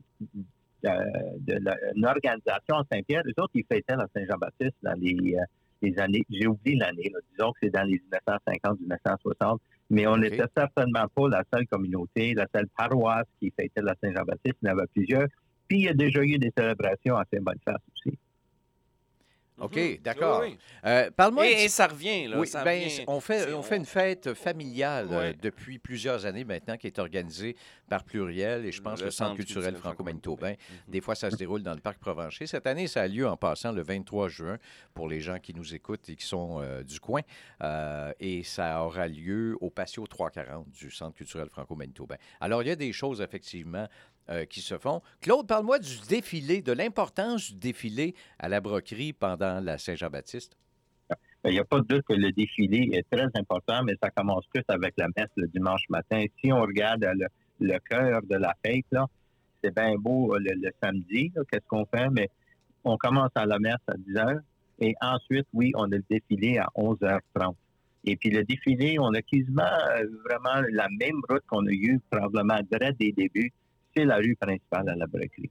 de 0.84 1.54
la- 1.64 1.78
une 1.96 2.06
organisation 2.06 2.76
à 2.78 2.84
Saint-Pierre. 2.92 3.24
Les 3.26 3.34
autres, 3.38 3.52
ils 3.56 3.66
fêtaient 3.66 3.96
la 3.96 4.08
Saint-Jean-Baptiste 4.16 4.76
dans 4.82 5.00
les, 5.00 5.36
euh, 5.36 5.44
les 5.82 5.98
années, 6.00 6.24
j'ai 6.30 6.48
oublié 6.48 6.78
l'année, 6.78 7.12
disons 7.32 7.52
que 7.54 7.60
c'est 7.64 7.70
dans 7.70 7.84
les 7.84 8.00
1950-1960. 8.00 9.60
Mais 9.90 10.08
on 10.08 10.18
n'était 10.18 10.46
certainement 10.56 11.06
pas 11.14 11.28
la 11.30 11.44
seule 11.54 11.68
communauté, 11.68 12.34
la 12.34 12.48
seule 12.54 12.68
paroisse 12.78 13.26
qui 13.40 13.52
fêtait 13.58 13.82
la 13.82 13.96
Saint-Jean-Baptiste. 14.02 14.56
Il 14.62 14.68
y 14.68 14.72
en 14.72 14.78
avait 14.78 14.88
plusieurs. 14.94 15.28
Puis, 15.68 15.80
il 15.80 15.84
y 15.86 15.90
a 15.90 15.94
déjà 15.94 16.22
eu 16.22 16.38
des 16.38 16.52
célébrations 16.58 17.18
à 17.18 17.26
Saint-Boniface 17.34 17.82
aussi. 17.96 18.18
OK, 19.62 19.75
Mhm. 19.75 19.98
d'accord. 19.98 20.41
Oui, 20.41 20.50
oui. 20.51 20.58
Euh, 20.86 21.12
Parle-moi 21.12 21.48
Et, 21.48 21.68
ça 21.70 21.88
revient, 21.88 22.27
là. 22.27 22.39
Oui, 22.39 22.48
ça 22.48 22.63
ben, 22.63 22.84
revient. 22.84 23.03
on, 23.08 23.20
fait, 23.20 23.53
on 23.53 23.62
fait 23.62 23.77
une 23.77 23.86
fête 23.86 24.34
familiale 24.34 25.08
euh, 25.12 25.34
depuis 25.41 25.80
plusieurs 25.80 26.25
années 26.25 26.44
maintenant 26.44 26.77
qui 26.77 26.88
est 26.88 27.00
organisée 27.00 27.56
par 27.88 28.03
Pluriel 28.03 28.65
et 28.65 28.72
je 28.72 28.82
pense 28.82 29.01
le, 29.01 29.12
Centre 29.12 29.36
culturel 29.36 29.75
franco-manitobain. 29.75 30.51
Mhm. 30.51 30.77
Des 30.88 31.01
fois, 31.01 31.15
ça 31.15 31.30
se 31.30 31.36
déroule 31.36 31.63
dans 31.63 31.74
le 31.74 31.80
parc 31.82 32.00
Provencher. 32.00 32.48
Cette 32.48 32.65
année, 32.65 32.88
ça 32.88 33.01
a 33.03 33.08
lieu 33.08 33.27
en 33.27 33.38
passant 33.38 33.72
le 33.72 33.82
23 33.84 34.27
juin 34.30 34.58
pour 34.94 35.08
les 35.08 35.22
gens 35.22 35.38
qui 35.39 35.53
nous 35.53 35.75
écoutent 35.75 36.10
et 36.10 36.15
qui 36.15 36.25
sont 36.25 36.60
euh, 36.62 36.84
du 36.84 37.00
coin. 37.00 37.22
Et 38.20 38.44
ça 38.44 38.84
aura 38.84 39.08
lieu 39.08 39.58
au 39.62 39.70
patio 39.70 40.06
340 40.08 40.70
du 40.70 40.89
Centre 40.91 41.15
culturel 41.15 41.50
franco-manitobain. 41.50 42.15
Alors, 42.39 42.63
il 42.63 42.68
y 42.70 42.72
a 42.72 42.75
des 42.75 42.91
choses, 42.94 43.22
effectivement, 43.22 43.88
euh, 44.30 44.46
qui 44.46 44.62
se 44.62 44.78
font. 44.78 45.01
Claude, 45.22 45.48
parle-moi 45.48 45.80
du 45.80 46.00
défilé, 46.08 46.62
de 46.62 46.72
l'importance 46.72 47.51
du 47.51 47.58
défilé 47.58 48.16
à 48.40 48.50
la 48.50 48.62
broquerie 48.62 49.13
pendant 49.13 49.60
la 49.60 49.78
Saint-Jean-Baptiste. 49.78 50.56
Ben, 51.10 51.50
Il 51.50 51.54
n'y 51.54 51.60
a 51.60 51.66
pas 51.66 51.80
de 51.80 51.86
doute 51.86 52.04
que 52.08 52.13
le 52.13 52.32
défilé 52.32 52.90
est 52.94 53.10
très 53.10 53.28
important, 53.36 53.84
mais 53.84 53.96
ça 54.01 54.10
commence 54.12 54.46
plus 54.48 54.63
avec 54.68 54.94
la 54.98 55.08
messe 55.16 55.30
le 55.36 55.48
dimanche 55.48 55.84
matin. 55.90 56.24
Si 56.40 56.51
on 56.51 56.62
regarde 56.62 57.06
le, 57.60 57.80
cœur 57.80 58.22
de 58.24 58.36
la 58.36 58.56
fête, 58.63 58.86
là, 58.92 59.06
c'est 59.63 59.74
bien 59.74 59.96
beau 59.96 60.36
euh, 60.36 60.40
le, 60.40 60.72
samedi, 60.82 61.32
qu'est-ce 61.51 61.68
qu'on 61.68 61.86
fait, 61.86 62.10
mais 62.12 62.30
on 62.84 62.98
commence 62.98 63.32
à 63.36 63.46
la 63.46 63.60
messe 63.60 63.75
à 63.88 63.96
10 63.98 64.18
heures 64.18 64.42
et 64.82 64.96
ensuite, 65.00 65.48
oui, 65.54 65.72
on 65.75 65.92
a 65.92 65.96
le 65.96 66.04
défilé 66.10 66.58
à 66.58 66.68
11h30. 66.75 67.54
Et 68.04 68.16
puis 68.16 68.32
le 68.32 68.44
défilé, 68.44 68.98
on 69.00 69.13
a 69.13 69.22
quasiment 69.22 69.62
euh, 69.62 70.06
vraiment 70.25 70.66
la 70.72 70.88
même 70.90 71.22
route 71.30 71.44
qu'on 71.48 71.66
a 71.68 71.72
eue 71.72 72.00
probablement 72.10 72.60
dès 72.72 72.92
des 72.94 73.12
débuts. 73.12 73.54
C'est 73.95 74.05
la 74.05 74.17
rue 74.17 74.36
principale 74.36 74.89
à 74.89 74.95
la 74.95 75.05
broquerie. 75.07 75.50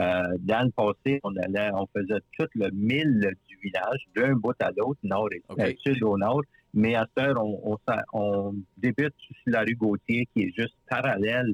Euh, 0.00 0.36
dans 0.40 0.64
le 0.64 0.70
passé, 0.70 1.18
on 1.24 1.34
allait, 1.36 1.70
on 1.74 1.86
faisait 1.86 2.20
tout 2.38 2.46
le 2.54 2.70
mille 2.70 3.32
du 3.48 3.56
village, 3.56 4.00
d'un 4.14 4.34
bout 4.34 4.54
à 4.60 4.70
l'autre, 4.76 5.00
nord 5.02 5.28
et 5.32 5.42
euh, 5.50 5.54
sud 5.82 6.02
au 6.04 6.16
nord. 6.16 6.42
Mais 6.72 6.94
à 6.94 7.06
cette 7.16 7.24
heure, 7.24 7.44
on, 7.44 7.60
on, 7.72 7.78
s'a- 7.86 8.04
on 8.12 8.54
débute 8.76 9.14
sur 9.18 9.34
la 9.46 9.60
rue 9.62 9.74
Gauthier, 9.74 10.26
qui 10.32 10.44
est 10.44 10.52
juste 10.56 10.74
parallèle 10.88 11.52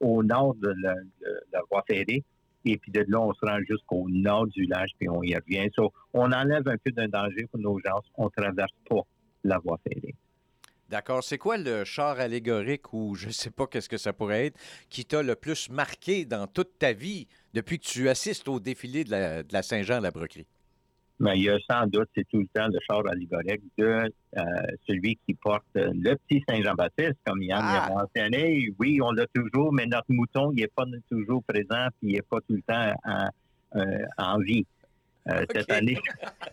au 0.00 0.22
nord 0.22 0.54
de 0.56 0.74
la, 0.82 0.94
de 0.94 1.40
la 1.52 1.60
voie 1.70 1.82
ferrée. 1.86 2.22
Et 2.66 2.76
puis 2.76 2.90
de 2.92 3.04
là, 3.08 3.20
on 3.20 3.32
se 3.32 3.46
rend 3.46 3.60
jusqu'au 3.66 4.06
nord 4.10 4.46
du 4.48 4.62
village, 4.62 4.90
puis 4.98 5.08
on 5.08 5.22
y 5.22 5.34
revient. 5.34 5.70
So, 5.74 5.92
on 6.12 6.30
enlève 6.32 6.66
un 6.68 6.76
peu 6.76 6.90
d'un 6.90 7.08
danger 7.08 7.46
pour 7.50 7.60
nos 7.60 7.78
gens. 7.78 8.02
On 8.16 8.28
traverse 8.28 8.72
pas 8.90 9.00
la 9.44 9.58
voie 9.58 9.78
ferrée. 9.88 10.14
D'accord. 10.88 11.24
C'est 11.24 11.38
quoi 11.38 11.58
le 11.58 11.84
char 11.84 12.20
allégorique 12.20 12.92
ou 12.92 13.14
je 13.16 13.26
ne 13.26 13.32
sais 13.32 13.50
pas 13.50 13.66
qu'est-ce 13.66 13.88
que 13.88 13.96
ça 13.96 14.12
pourrait 14.12 14.46
être 14.46 14.58
qui 14.88 15.04
t'a 15.04 15.22
le 15.22 15.34
plus 15.34 15.68
marqué 15.68 16.24
dans 16.24 16.46
toute 16.46 16.78
ta 16.78 16.92
vie 16.92 17.26
depuis 17.54 17.78
que 17.80 17.86
tu 17.86 18.08
assistes 18.08 18.46
au 18.48 18.60
défilé 18.60 19.02
de 19.02 19.10
la, 19.10 19.42
de 19.42 19.52
la 19.52 19.62
Saint-Jean 19.62 19.96
à 19.96 20.00
la 20.00 20.10
broquerie? 20.12 20.46
Mais 21.18 21.38
il 21.38 21.44
y 21.44 21.50
a 21.50 21.56
sans 21.68 21.86
doute, 21.86 22.08
c'est 22.14 22.28
tout 22.28 22.38
le 22.40 22.46
temps 22.54 22.68
le 22.68 22.78
char 22.86 23.02
allégorique 23.08 23.62
de 23.78 23.84
euh, 24.36 24.42
celui 24.86 25.18
qui 25.26 25.32
porte 25.34 25.64
le 25.74 26.14
petit 26.14 26.44
Saint-Jean-Baptiste, 26.46 27.16
comme 27.26 27.42
Yann 27.42 27.62
Ah! 27.64 27.86
l'a 27.88 27.94
mentionné. 27.94 28.68
Oui, 28.78 29.00
on 29.02 29.12
l'a 29.12 29.26
toujours, 29.34 29.72
mais 29.72 29.86
notre 29.86 30.10
mouton, 30.10 30.52
il 30.52 30.56
n'est 30.60 30.66
pas 30.68 30.84
toujours 31.10 31.42
présent, 31.42 31.88
puis 31.98 32.10
il 32.10 32.12
n'est 32.12 32.22
pas 32.22 32.38
tout 32.42 32.54
le 32.54 32.62
temps 32.62 32.94
en, 33.04 33.28
euh, 33.76 34.04
en 34.18 34.38
vie. 34.40 34.66
Euh, 35.28 35.44
Cette 35.52 35.70
année. 35.72 35.98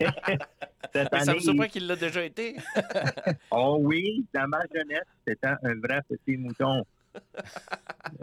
cette 0.92 1.12
Mais 1.12 1.20
ça 1.20 1.34
me 1.34 1.38
surprend 1.40 1.66
qu'il 1.68 1.86
l'a 1.86 1.96
déjà 1.96 2.24
été. 2.24 2.56
oh 3.50 3.78
oui, 3.80 4.24
dans 4.34 4.48
ma 4.48 4.60
jeunesse, 4.74 5.04
c'était 5.26 5.46
un 5.46 5.74
vrai 5.82 6.00
petit 6.08 6.36
mouton. 6.36 6.82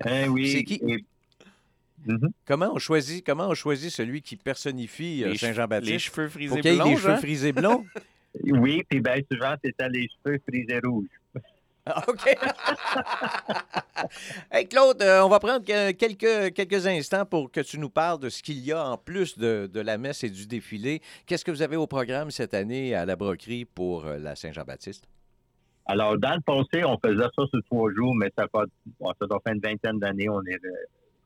Hein, 0.03 0.27
oui. 0.29 0.51
C'est 0.51 0.63
qui? 0.63 0.81
et- 0.87 1.05
Mhm. 2.03 2.31
Comment 2.47 2.71
on 2.73 2.79
choisit, 2.79 3.23
comment 3.23 3.47
on 3.49 3.53
choisit 3.53 3.91
celui 3.91 4.23
qui 4.23 4.35
personnifie 4.35 5.23
euh, 5.23 5.27
Les 5.27 5.33
che- 5.33 5.33
Les 5.33 5.37
Saint-Jean-Baptiste? 5.37 5.99
cheveux 5.99 6.29
frisés 6.29 6.61
blonds, 6.63 6.95
cheveux 6.97 7.09
hein? 7.11 7.17
frisés 7.17 7.51
blonds? 7.53 7.85
Oui, 8.43 8.83
puis 8.89 8.99
bien 9.01 9.17
souvent, 9.31 9.53
c'était 9.63 9.87
les 9.87 10.07
cheveux 10.25 10.39
frisés 10.49 10.79
rouges. 10.83 11.05
Ah, 11.85 12.03
OK. 12.07 12.25
hey, 14.51 14.67
Claude, 14.67 15.01
euh, 15.01 15.21
on 15.23 15.29
va 15.29 15.39
prendre 15.39 15.65
que- 15.65 15.91
quelques, 15.91 16.53
quelques 16.53 16.87
instants 16.87 17.25
pour 17.25 17.51
que 17.51 17.61
tu 17.61 17.79
nous 17.79 17.89
parles 17.89 18.19
de 18.19 18.29
ce 18.29 18.41
qu'il 18.43 18.59
y 18.59 18.71
a 18.71 18.85
en 18.85 18.97
plus 18.97 19.37
de, 19.37 19.69
de 19.71 19.79
la 19.79 19.97
messe 19.97 20.23
et 20.23 20.29
du 20.29 20.45
défilé. 20.47 21.01
Qu'est-ce 21.25 21.45
que 21.45 21.51
vous 21.51 21.61
avez 21.61 21.77
au 21.77 21.87
programme 21.87 22.31
cette 22.31 22.53
année 22.53 22.93
à 22.93 23.05
la 23.05 23.15
broquerie 23.15 23.65
pour 23.65 24.05
euh, 24.05 24.17
la 24.17 24.35
Saint-Jean-Baptiste? 24.35 25.05
Alors, 25.87 26.17
dans 26.17 26.35
le 26.35 26.41
passé, 26.41 26.83
on 26.85 26.97
faisait 27.03 27.23
ça 27.23 27.45
sur 27.49 27.63
trois 27.69 27.91
jours, 27.93 28.13
mais 28.15 28.31
ça, 28.37 28.45
fait, 28.53 28.69
ça 29.19 29.27
doit 29.27 29.41
faire 29.45 29.53
une 29.55 29.61
vingtaine 29.61 29.99
d'années, 29.99 30.29
on 30.29 30.41
est, 30.45 30.63
euh, 30.63 30.69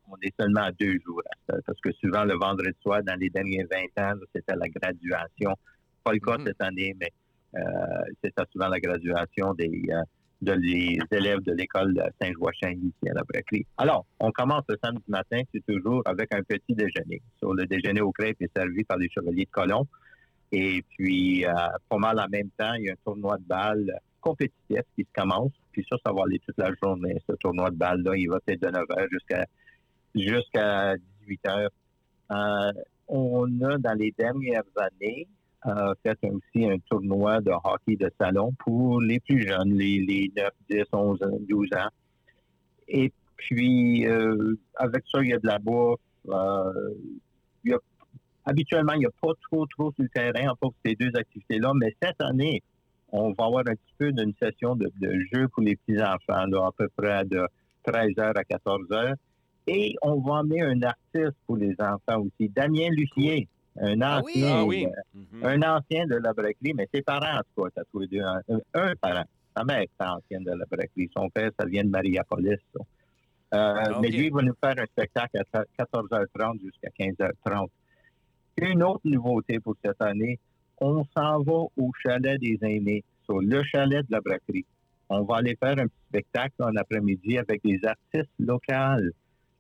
on 0.09 0.15
est 0.21 0.33
seulement 0.39 0.61
à 0.61 0.71
deux 0.71 0.97
jours. 1.05 1.21
Parce 1.47 1.79
que 1.81 1.91
souvent, 2.01 2.23
le 2.23 2.35
vendredi 2.37 2.75
soir, 2.81 3.01
dans 3.03 3.19
les 3.19 3.29
derniers 3.29 3.65
20 3.97 4.03
ans, 4.03 4.13
c'était 4.33 4.55
la 4.55 4.69
graduation. 4.69 5.55
Pas 6.03 6.13
le 6.13 6.19
cas 6.19 6.37
Mhm. 6.37 6.45
cette 6.47 6.61
année, 6.61 6.95
mais 6.99 7.11
euh, 7.57 7.61
c'était 8.23 8.43
souvent 8.53 8.69
la 8.69 8.79
graduation 8.79 9.53
des, 9.53 9.83
euh, 9.89 10.01
de 10.41 10.53
les 10.53 10.99
élèves 11.11 11.41
de 11.41 11.53
l'école 11.53 11.93
Saint-Joachim 12.21 12.73
ici 12.83 13.09
à 13.09 13.13
la 13.13 13.23
Bracquerie. 13.23 13.65
Alors, 13.77 14.05
on 14.19 14.31
commence 14.31 14.63
le 14.69 14.77
samedi 14.83 15.03
matin, 15.07 15.41
c'est 15.53 15.65
toujours 15.65 16.01
avec 16.05 16.33
un 16.33 16.43
petit 16.43 16.73
déjeuner. 16.75 17.21
Le 17.41 17.65
déjeuner 17.65 18.01
aux 18.01 18.11
crêpes 18.11 18.41
est 18.41 18.55
servi 18.55 18.83
par 18.83 18.97
les 18.97 19.09
chevaliers 19.09 19.45
de 19.45 19.51
Colomb. 19.51 19.87
Et 20.51 20.83
puis, 20.89 21.45
euh, 21.45 21.51
pas 21.89 21.97
mal 21.97 22.19
en 22.19 22.27
même 22.29 22.49
temps, 22.57 22.73
il 22.73 22.85
y 22.85 22.89
a 22.89 22.93
un 22.93 22.95
tournoi 23.03 23.37
de 23.37 23.43
balles 23.43 23.99
compétitif 24.21 24.81
qui 24.95 25.03
se 25.03 25.21
commence. 25.21 25.51
Puis 25.71 25.85
ça, 25.89 25.97
ça 26.05 26.11
va 26.11 26.23
aller 26.23 26.39
toute 26.39 26.57
la 26.57 26.71
journée. 26.81 27.21
Ce 27.29 27.35
tournoi 27.35 27.69
de 27.69 27.75
balles-là, 27.75 28.15
il 28.15 28.29
va 28.29 28.39
être 28.47 28.61
de 28.61 28.67
9h 28.67 29.07
jusqu'à 29.11 29.45
jusqu'à 30.15 30.95
18h. 31.27 31.67
Euh, 32.31 32.71
on 33.07 33.61
a, 33.61 33.77
dans 33.77 33.93
les 33.93 34.13
dernières 34.17 34.63
années, 34.77 35.27
fait 36.03 36.17
aussi 36.29 36.65
un 36.65 36.77
tournoi 36.89 37.41
de 37.41 37.51
hockey 37.51 37.95
de 37.95 38.11
salon 38.19 38.53
pour 38.59 39.01
les 39.01 39.19
plus 39.19 39.47
jeunes, 39.47 39.73
les, 39.73 39.99
les 40.05 40.31
9, 40.35 40.49
10, 40.69 40.83
11, 40.91 41.19
12 41.49 41.67
ans. 41.73 41.89
Et 42.87 43.11
puis, 43.37 44.05
euh, 44.07 44.55
avec 44.75 45.03
ça, 45.11 45.21
il 45.21 45.29
y 45.29 45.33
a 45.33 45.39
de 45.39 45.47
la 45.47 45.59
bouffe. 45.59 45.99
euh, 46.29 46.71
il 47.63 47.71
y 47.71 47.73
a- 47.73 47.79
habituellement, 48.45 48.93
il 48.93 48.99
n'y 48.99 49.05
a 49.05 49.11
pas 49.21 49.33
trop, 49.49 49.65
trop 49.65 49.91
sur 49.93 50.03
le 50.03 50.09
terrain 50.09 50.53
fait 50.61 50.73
ces 50.85 50.95
deux 50.95 51.11
activités-là, 51.15 51.71
mais 51.75 51.95
cette 52.01 52.21
année, 52.21 52.61
on 53.11 53.31
va 53.33 53.45
avoir 53.45 53.59
un 53.67 53.73
petit 53.75 53.93
peu 53.97 54.11
d'une 54.11 54.33
session 54.41 54.75
de, 54.75 54.91
de 54.99 55.19
jeu 55.33 55.47
pour 55.49 55.63
les 55.63 55.75
petits-enfants, 55.75 56.45
à 56.63 56.71
peu 56.77 56.87
près 56.95 57.23
de 57.25 57.47
13h 57.87 58.33
à 58.35 58.43
14h. 58.43 59.13
Et 59.67 59.95
on 60.03 60.19
va 60.21 60.33
emmener 60.41 60.61
un 60.61 60.81
artiste 60.83 61.35
pour 61.47 61.57
les 61.57 61.75
enfants 61.79 62.21
aussi, 62.21 62.49
Damien 62.49 62.89
Lucier, 62.91 63.47
un 63.79 64.01
Ah 64.01 64.21
oui? 64.23 64.33
ancien, 64.43 64.55
Ah 64.57 64.65
oui. 64.65 64.85
euh, 64.85 65.19
Mhm. 65.33 65.45
un 65.45 65.75
ancien 65.77 66.05
de 66.07 66.15
la 66.15 66.33
Bracquerie, 66.33 66.73
mais 66.75 66.87
ses 66.93 67.01
parents, 67.01 67.39
en 67.39 67.41
tout 67.55 67.63
cas, 67.63 67.69
t'as 67.75 67.83
tous 67.91 67.99
les 67.99 68.07
deux, 68.07 68.21
un, 68.21 68.41
un 68.73 68.95
parent. 68.95 69.25
Sa 69.55 69.63
mère 69.63 69.79
est 69.79 69.89
ancienne 69.99 70.43
de 70.43 70.51
la 70.51 70.65
Bracquerie. 70.69 71.09
Son 71.15 71.29
père, 71.29 71.49
ça 71.59 71.65
vient 71.65 71.83
de 71.83 71.89
Mariapolis. 71.89 72.57
ça. 72.73 72.79
Euh, 73.53 73.93
Ok. 73.93 73.99
Mais 74.01 74.09
lui, 74.09 74.25
il 74.27 74.33
va 74.33 74.41
nous 74.41 74.53
faire 74.61 74.75
un 74.77 74.85
spectacle 74.85 75.37
à 75.53 75.63
14h30 75.77 76.61
jusqu'à 76.61 76.89
15h30. 76.97 77.69
Une 78.61 78.83
autre 78.83 79.01
nouveauté 79.05 79.59
pour 79.59 79.75
cette 79.83 80.01
année, 80.01 80.39
on 80.79 81.03
s'en 81.15 81.41
va 81.41 81.53
au 81.77 81.91
chalet 82.01 82.39
des 82.39 82.57
aînés, 82.61 83.03
sur 83.25 83.39
le 83.41 83.63
chalet 83.63 84.05
de 84.05 84.11
la 84.11 84.21
Bracquerie. 84.21 84.65
On 85.09 85.23
va 85.23 85.37
aller 85.37 85.55
faire 85.61 85.77
un 85.77 85.87
petit 85.87 86.01
spectacle 86.09 86.55
en 86.63 86.75
après-midi 86.75 87.37
avec 87.37 87.61
des 87.63 87.79
artistes 87.85 88.31
locaux. 88.39 89.11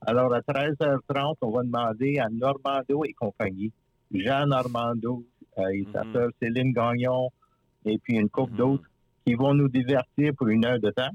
Alors, 0.07 0.33
à 0.33 0.41
13h30, 0.41 1.35
on 1.41 1.51
va 1.51 1.63
demander 1.63 2.17
à 2.19 2.27
Normando 2.29 3.03
et 3.05 3.13
compagnie, 3.13 3.71
Jean 4.13 4.45
Normando 4.47 5.23
euh, 5.57 5.67
et 5.69 5.87
sa 5.93 6.03
Mhm. 6.03 6.13
sœur 6.13 6.29
Céline 6.41 6.73
Gagnon, 6.73 7.29
et 7.85 7.97
puis 7.97 8.15
une 8.17 8.29
couple 8.29 8.51
Mhm. 8.53 8.57
d'autres, 8.57 8.89
qui 9.25 9.33
vont 9.35 9.53
nous 9.53 9.69
divertir 9.69 10.33
pour 10.37 10.47
une 10.49 10.65
heure 10.65 10.79
de 10.79 10.91
temps. 10.91 11.09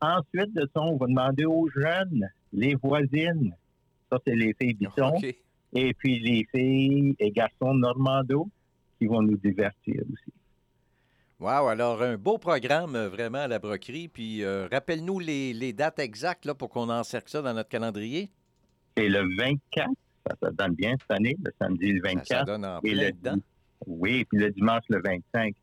Ensuite 0.00 0.52
de 0.54 0.62
ça, 0.74 0.80
on 0.80 0.96
va 0.96 1.06
demander 1.06 1.44
aux 1.44 1.68
jeunes, 1.70 2.26
les 2.52 2.74
voisines, 2.74 3.54
ça 4.10 4.18
c'est 4.26 4.34
les 4.34 4.54
filles 4.60 4.74
Bisson, 4.80 5.12
et 5.74 5.94
puis 5.94 6.18
les 6.20 6.46
filles 6.54 7.14
et 7.18 7.30
garçons 7.30 7.74
Normando, 7.74 8.48
qui 8.98 9.06
vont 9.06 9.22
nous 9.22 9.36
divertir 9.36 10.02
aussi. 10.12 10.32
Wow, 11.38 11.68
alors 11.68 12.02
un 12.02 12.18
beau 12.18 12.36
programme 12.36 12.96
euh, 12.96 13.08
vraiment 13.08 13.38
à 13.38 13.48
la 13.48 13.58
broquerie. 13.58 14.08
Puis 14.08 14.42
euh, 14.44 14.68
rappelle-nous 14.70 15.18
les, 15.20 15.54
les 15.54 15.72
dates 15.72 15.98
exactes 15.98 16.44
là, 16.44 16.54
pour 16.54 16.68
qu'on 16.68 16.90
encercle 16.90 17.30
ça 17.30 17.40
dans 17.40 17.54
notre 17.54 17.70
calendrier. 17.70 18.28
C'est 18.96 19.08
le 19.08 19.20
24, 19.38 19.88
ça, 20.26 20.36
ça 20.42 20.50
donne 20.50 20.74
bien 20.74 20.94
cette 21.00 21.10
année, 21.10 21.36
le 21.44 21.50
samedi 21.60 21.92
le 21.92 22.00
Ça, 22.02 22.08
24. 22.14 22.26
ça 22.26 22.44
donne 22.44 22.64
en 22.64 22.78
Et 22.82 22.92
plein 22.92 23.02
le, 23.06 23.12
dedans. 23.12 23.36
oui, 23.86 24.24
puis 24.24 24.38
le 24.38 24.50
dimanche 24.50 24.84
le 24.88 25.00
25. 25.02 25.54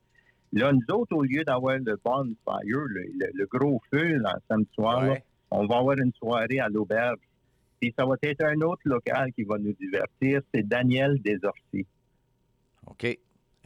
Là, 0.54 0.72
nous 0.72 0.96
autres, 0.96 1.16
au 1.16 1.24
lieu 1.24 1.44
d'avoir 1.44 1.78
le 1.78 2.00
bonfire, 2.04 2.36
le, 2.88 3.02
le- 3.20 3.32
le 3.34 3.46
gros 3.48 3.82
feu 3.92 4.18
là, 4.18 4.38
samedi 4.50 4.70
soir, 4.74 5.04
là, 5.06 5.18
on 5.52 5.66
va 5.68 5.78
avoir 5.78 5.98
une 5.98 6.14
soirée 6.14 6.60
à 6.60 6.70
l'auberge. 6.70 7.20
Puis 7.80 7.94
ça 7.98 8.06
va 8.06 8.16
être 8.24 8.44
un 8.44 8.60
autre 8.62 8.82
local 8.86 9.32
qui 9.34 9.44
va 9.44 9.58
nous 9.60 9.74
divertir, 9.74 10.42
c'est 10.54 10.68
Daniel 10.68 11.22
Desorcy. 11.22 11.86
OK. 12.88 13.18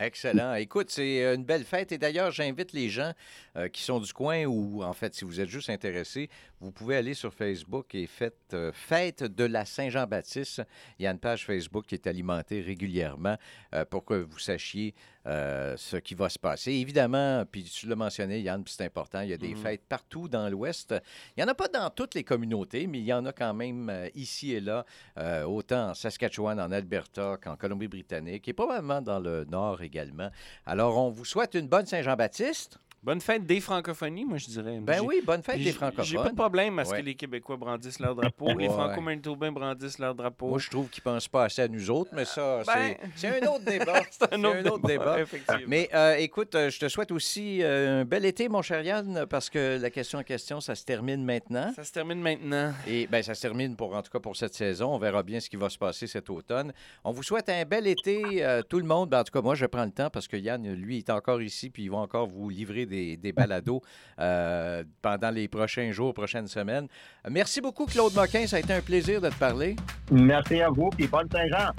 Excellent. 0.01 0.55
Écoute, 0.55 0.89
c'est 0.89 1.23
euh, 1.23 1.35
une 1.35 1.43
belle 1.43 1.63
fête. 1.63 1.91
Et 1.91 1.99
d'ailleurs, 1.99 2.31
j'invite 2.31 2.73
les 2.73 2.89
gens 2.89 3.13
euh, 3.55 3.67
qui 3.67 3.83
sont 3.83 3.99
du 3.99 4.11
coin 4.11 4.45
ou, 4.45 4.83
en 4.83 4.93
fait, 4.93 5.13
si 5.13 5.25
vous 5.25 5.39
êtes 5.39 5.47
juste 5.47 5.69
intéressés, 5.69 6.27
vous 6.59 6.71
pouvez 6.71 6.95
aller 6.95 7.13
sur 7.13 7.31
Facebook 7.31 7.93
et 7.93 8.07
faites 8.07 8.33
euh, 8.53 8.71
Fête 8.73 9.23
de 9.23 9.43
la 9.43 9.63
Saint-Jean-Baptiste. 9.63 10.63
Il 10.97 11.03
y 11.03 11.07
a 11.07 11.11
une 11.11 11.19
page 11.19 11.45
Facebook 11.45 11.85
qui 11.85 11.93
est 11.93 12.07
alimentée 12.07 12.61
régulièrement 12.61 13.37
pour 13.89 14.03
que 14.05 14.15
vous 14.15 14.39
sachiez 14.39 14.93
euh, 15.27 15.75
ce 15.77 15.97
qui 15.97 16.15
va 16.15 16.29
se 16.29 16.39
passer. 16.39 16.71
Évidemment, 16.71 17.43
puis 17.49 17.63
tu 17.63 17.87
l'as 17.87 17.95
mentionné, 17.95 18.39
Yann, 18.41 18.63
puis 18.63 18.73
c'est 18.75 18.85
important, 18.85 19.21
il 19.21 19.29
y 19.29 19.33
a 19.33 19.37
des 19.37 19.49
Mhm. 19.55 19.57
fêtes 19.57 19.83
partout 19.87 20.27
dans 20.27 20.49
l'Ouest. 20.49 20.95
Il 21.37 21.43
n'y 21.43 21.43
en 21.43 21.51
a 21.51 21.53
pas 21.55 21.67
dans 21.67 21.89
toutes 21.89 22.15
les 22.15 22.23
communautés, 22.23 22.87
mais 22.87 22.99
il 22.99 23.05
y 23.05 23.13
en 23.13 23.25
a 23.25 23.31
quand 23.33 23.53
même 23.53 23.89
euh, 23.89 24.09
ici 24.15 24.53
et 24.53 24.59
là, 24.61 24.85
euh, 25.17 25.43
autant 25.43 25.89
en 25.89 25.93
Saskatchewan, 25.93 26.59
en 26.59 26.71
Alberta 26.71 27.37
qu'en 27.41 27.55
Colombie-Britannique 27.55 28.47
et 28.47 28.53
probablement 28.53 29.01
dans 29.01 29.19
le 29.19 29.45
Nord 29.45 29.81
également. 29.81 30.29
Alors, 30.65 30.97
on 30.97 31.09
vous 31.09 31.25
souhaite 31.25 31.53
une 31.53 31.67
bonne 31.67 31.85
Saint-Jean-Baptiste. 31.85 32.79
Bonne 33.03 33.19
fête 33.19 33.47
des 33.47 33.59
francophonies, 33.59 34.25
moi, 34.25 34.37
je 34.37 34.45
dirais. 34.45 34.77
Ben 34.79 34.93
J'ai- 34.93 34.99
oui, 34.99 35.21
bonne 35.25 35.41
fête 35.41 35.57
des 35.57 35.63
j'ai- 35.63 35.71
J'ai 35.71 35.79
pas 35.79 35.89
de 35.89 35.95
francophones. 35.95 36.35
problème 36.35 36.77
à 36.77 36.85
ce 36.85 36.91
Ouais. 36.91 36.99
que 37.01 37.05
les 37.07 37.15
Québécois 37.15 37.57
brandissent 37.57 37.99
leur 37.99 38.13
drapeau. 38.13 38.49
Les 38.49 38.67
Ouais. 38.67 38.69
Franco-Manitobains 38.69 39.51
brandissent 39.51 39.97
leur 39.97 40.13
drapeau. 40.13 40.49
Moi, 40.49 40.59
je 40.59 40.69
trouve 40.69 40.87
qu'ils 40.87 41.01
pensent 41.01 41.27
pas 41.27 41.45
assez 41.45 41.63
à 41.63 41.67
nous 41.67 41.89
autres, 41.89 42.11
mais 42.13 42.25
ça, 42.25 42.61
Ben- 42.67 42.73
c'est- 42.75 42.99
c'est 43.15 43.43
un 43.43 43.47
autre 43.47 43.65
débat. 43.65 44.03
C'est 44.11 44.31
un 44.33 44.43
autre, 44.43 44.85
débat, 44.87 45.19
effectivement. 45.19 45.63
Mais 45.67 45.89
euh, 45.95 46.13
écoute, 46.17 46.53
euh, 46.53 46.69
je 46.69 46.79
te 46.79 46.87
souhaite 46.89 47.09
aussi 47.11 47.63
euh, 47.63 48.01
un 48.01 48.05
bel 48.05 48.23
été, 48.23 48.47
mon 48.49 48.61
cher 48.61 48.83
Yann, 48.83 49.25
parce 49.27 49.49
que 49.49 49.79
la 49.81 49.89
question 49.89 50.19
en 50.19 50.23
question, 50.23 50.61
ça 50.61 50.75
se 50.75 50.85
termine 50.85 51.25
maintenant. 51.25 51.73
Ça 51.75 51.83
se 51.83 51.91
termine 51.91 52.21
maintenant. 52.21 52.71
Et 52.85 53.07
ben, 53.07 53.23
ça 53.23 53.33
se 53.33 53.41
termine 53.41 53.75
pour, 53.75 53.95
en 53.95 54.03
tout 54.03 54.11
cas 54.11 54.19
pour 54.19 54.35
cette 54.35 54.53
saison. 54.53 54.93
On 54.93 54.99
verra 54.99 55.23
bien 55.23 55.39
ce 55.39 55.49
qui 55.49 55.55
va 55.57 55.69
se 55.69 55.77
passer 55.79 56.05
cet 56.05 56.29
automne. 56.29 56.71
On 57.03 57.11
vous 57.11 57.23
souhaite 57.23 57.49
un 57.49 57.65
bel 57.65 57.87
été, 57.87 58.45
euh, 58.45 58.61
tout 58.61 58.77
le 58.77 58.85
monde. 58.85 59.09
Ben, 59.09 59.21
en 59.21 59.23
tout 59.23 59.31
cas, 59.33 59.41
moi, 59.41 59.55
je 59.55 59.65
prends 59.65 59.85
le 59.85 59.91
temps 59.91 60.11
parce 60.11 60.27
que 60.27 60.37
Yann, 60.37 60.71
lui, 60.75 60.99
est 60.99 61.09
encore 61.09 61.41
ici, 61.41 61.71
puis 61.71 61.83
il 61.85 61.89
va 61.89 61.97
encore 61.97 62.27
vous 62.27 62.47
livrer 62.49 62.85
des, 62.91 63.17
des 63.17 63.31
balados 63.31 63.81
euh, 64.19 64.83
pendant 65.01 65.31
les 65.31 65.47
prochains 65.47 65.91
jours, 65.91 66.13
prochaines 66.13 66.47
semaines. 66.47 66.87
Merci 67.29 67.61
beaucoup, 67.61 67.85
Claude 67.85 68.13
Moquin. 68.13 68.45
Ça 68.45 68.57
a 68.57 68.59
été 68.59 68.73
un 68.73 68.81
plaisir 68.81 69.19
de 69.19 69.29
te 69.29 69.35
parler. 69.35 69.75
Merci 70.11 70.61
à 70.61 70.69
vous, 70.69 70.89
puis 70.89 71.07
bonne 71.07 71.29
Saint-Jean! 71.31 71.71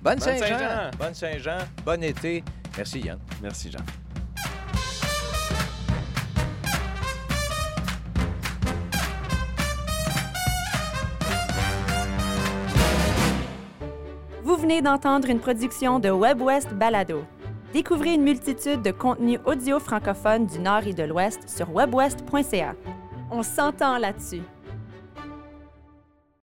Bonne 0.00 0.14
Bonne 0.14 0.20
Saint-Jean. 0.20 0.58
Saint-Jean. 0.58 0.90
Bonne 0.98 1.14
Saint-Jean. 1.14 1.58
Bon 1.84 2.02
été. 2.02 2.42
Merci, 2.76 3.00
Yann. 3.00 3.18
Merci, 3.42 3.70
Jean. 3.70 3.84
Vous 14.42 14.56
venez 14.56 14.82
d'entendre 14.82 15.28
une 15.28 15.38
production 15.40 15.98
de 15.98 16.10
WebWest 16.10 16.74
Balado. 16.74 17.24
Découvrez 17.72 18.12
une 18.14 18.22
multitude 18.22 18.82
de 18.82 18.90
contenus 18.90 19.40
audio 19.46 19.78
francophones 19.78 20.46
du 20.46 20.58
Nord 20.58 20.86
et 20.86 20.92
de 20.92 21.04
l'Ouest 21.04 21.48
sur 21.48 21.74
webwest.ca. 21.74 22.74
On 23.30 23.42
s'entend 23.42 23.96
là-dessus. 23.96 24.42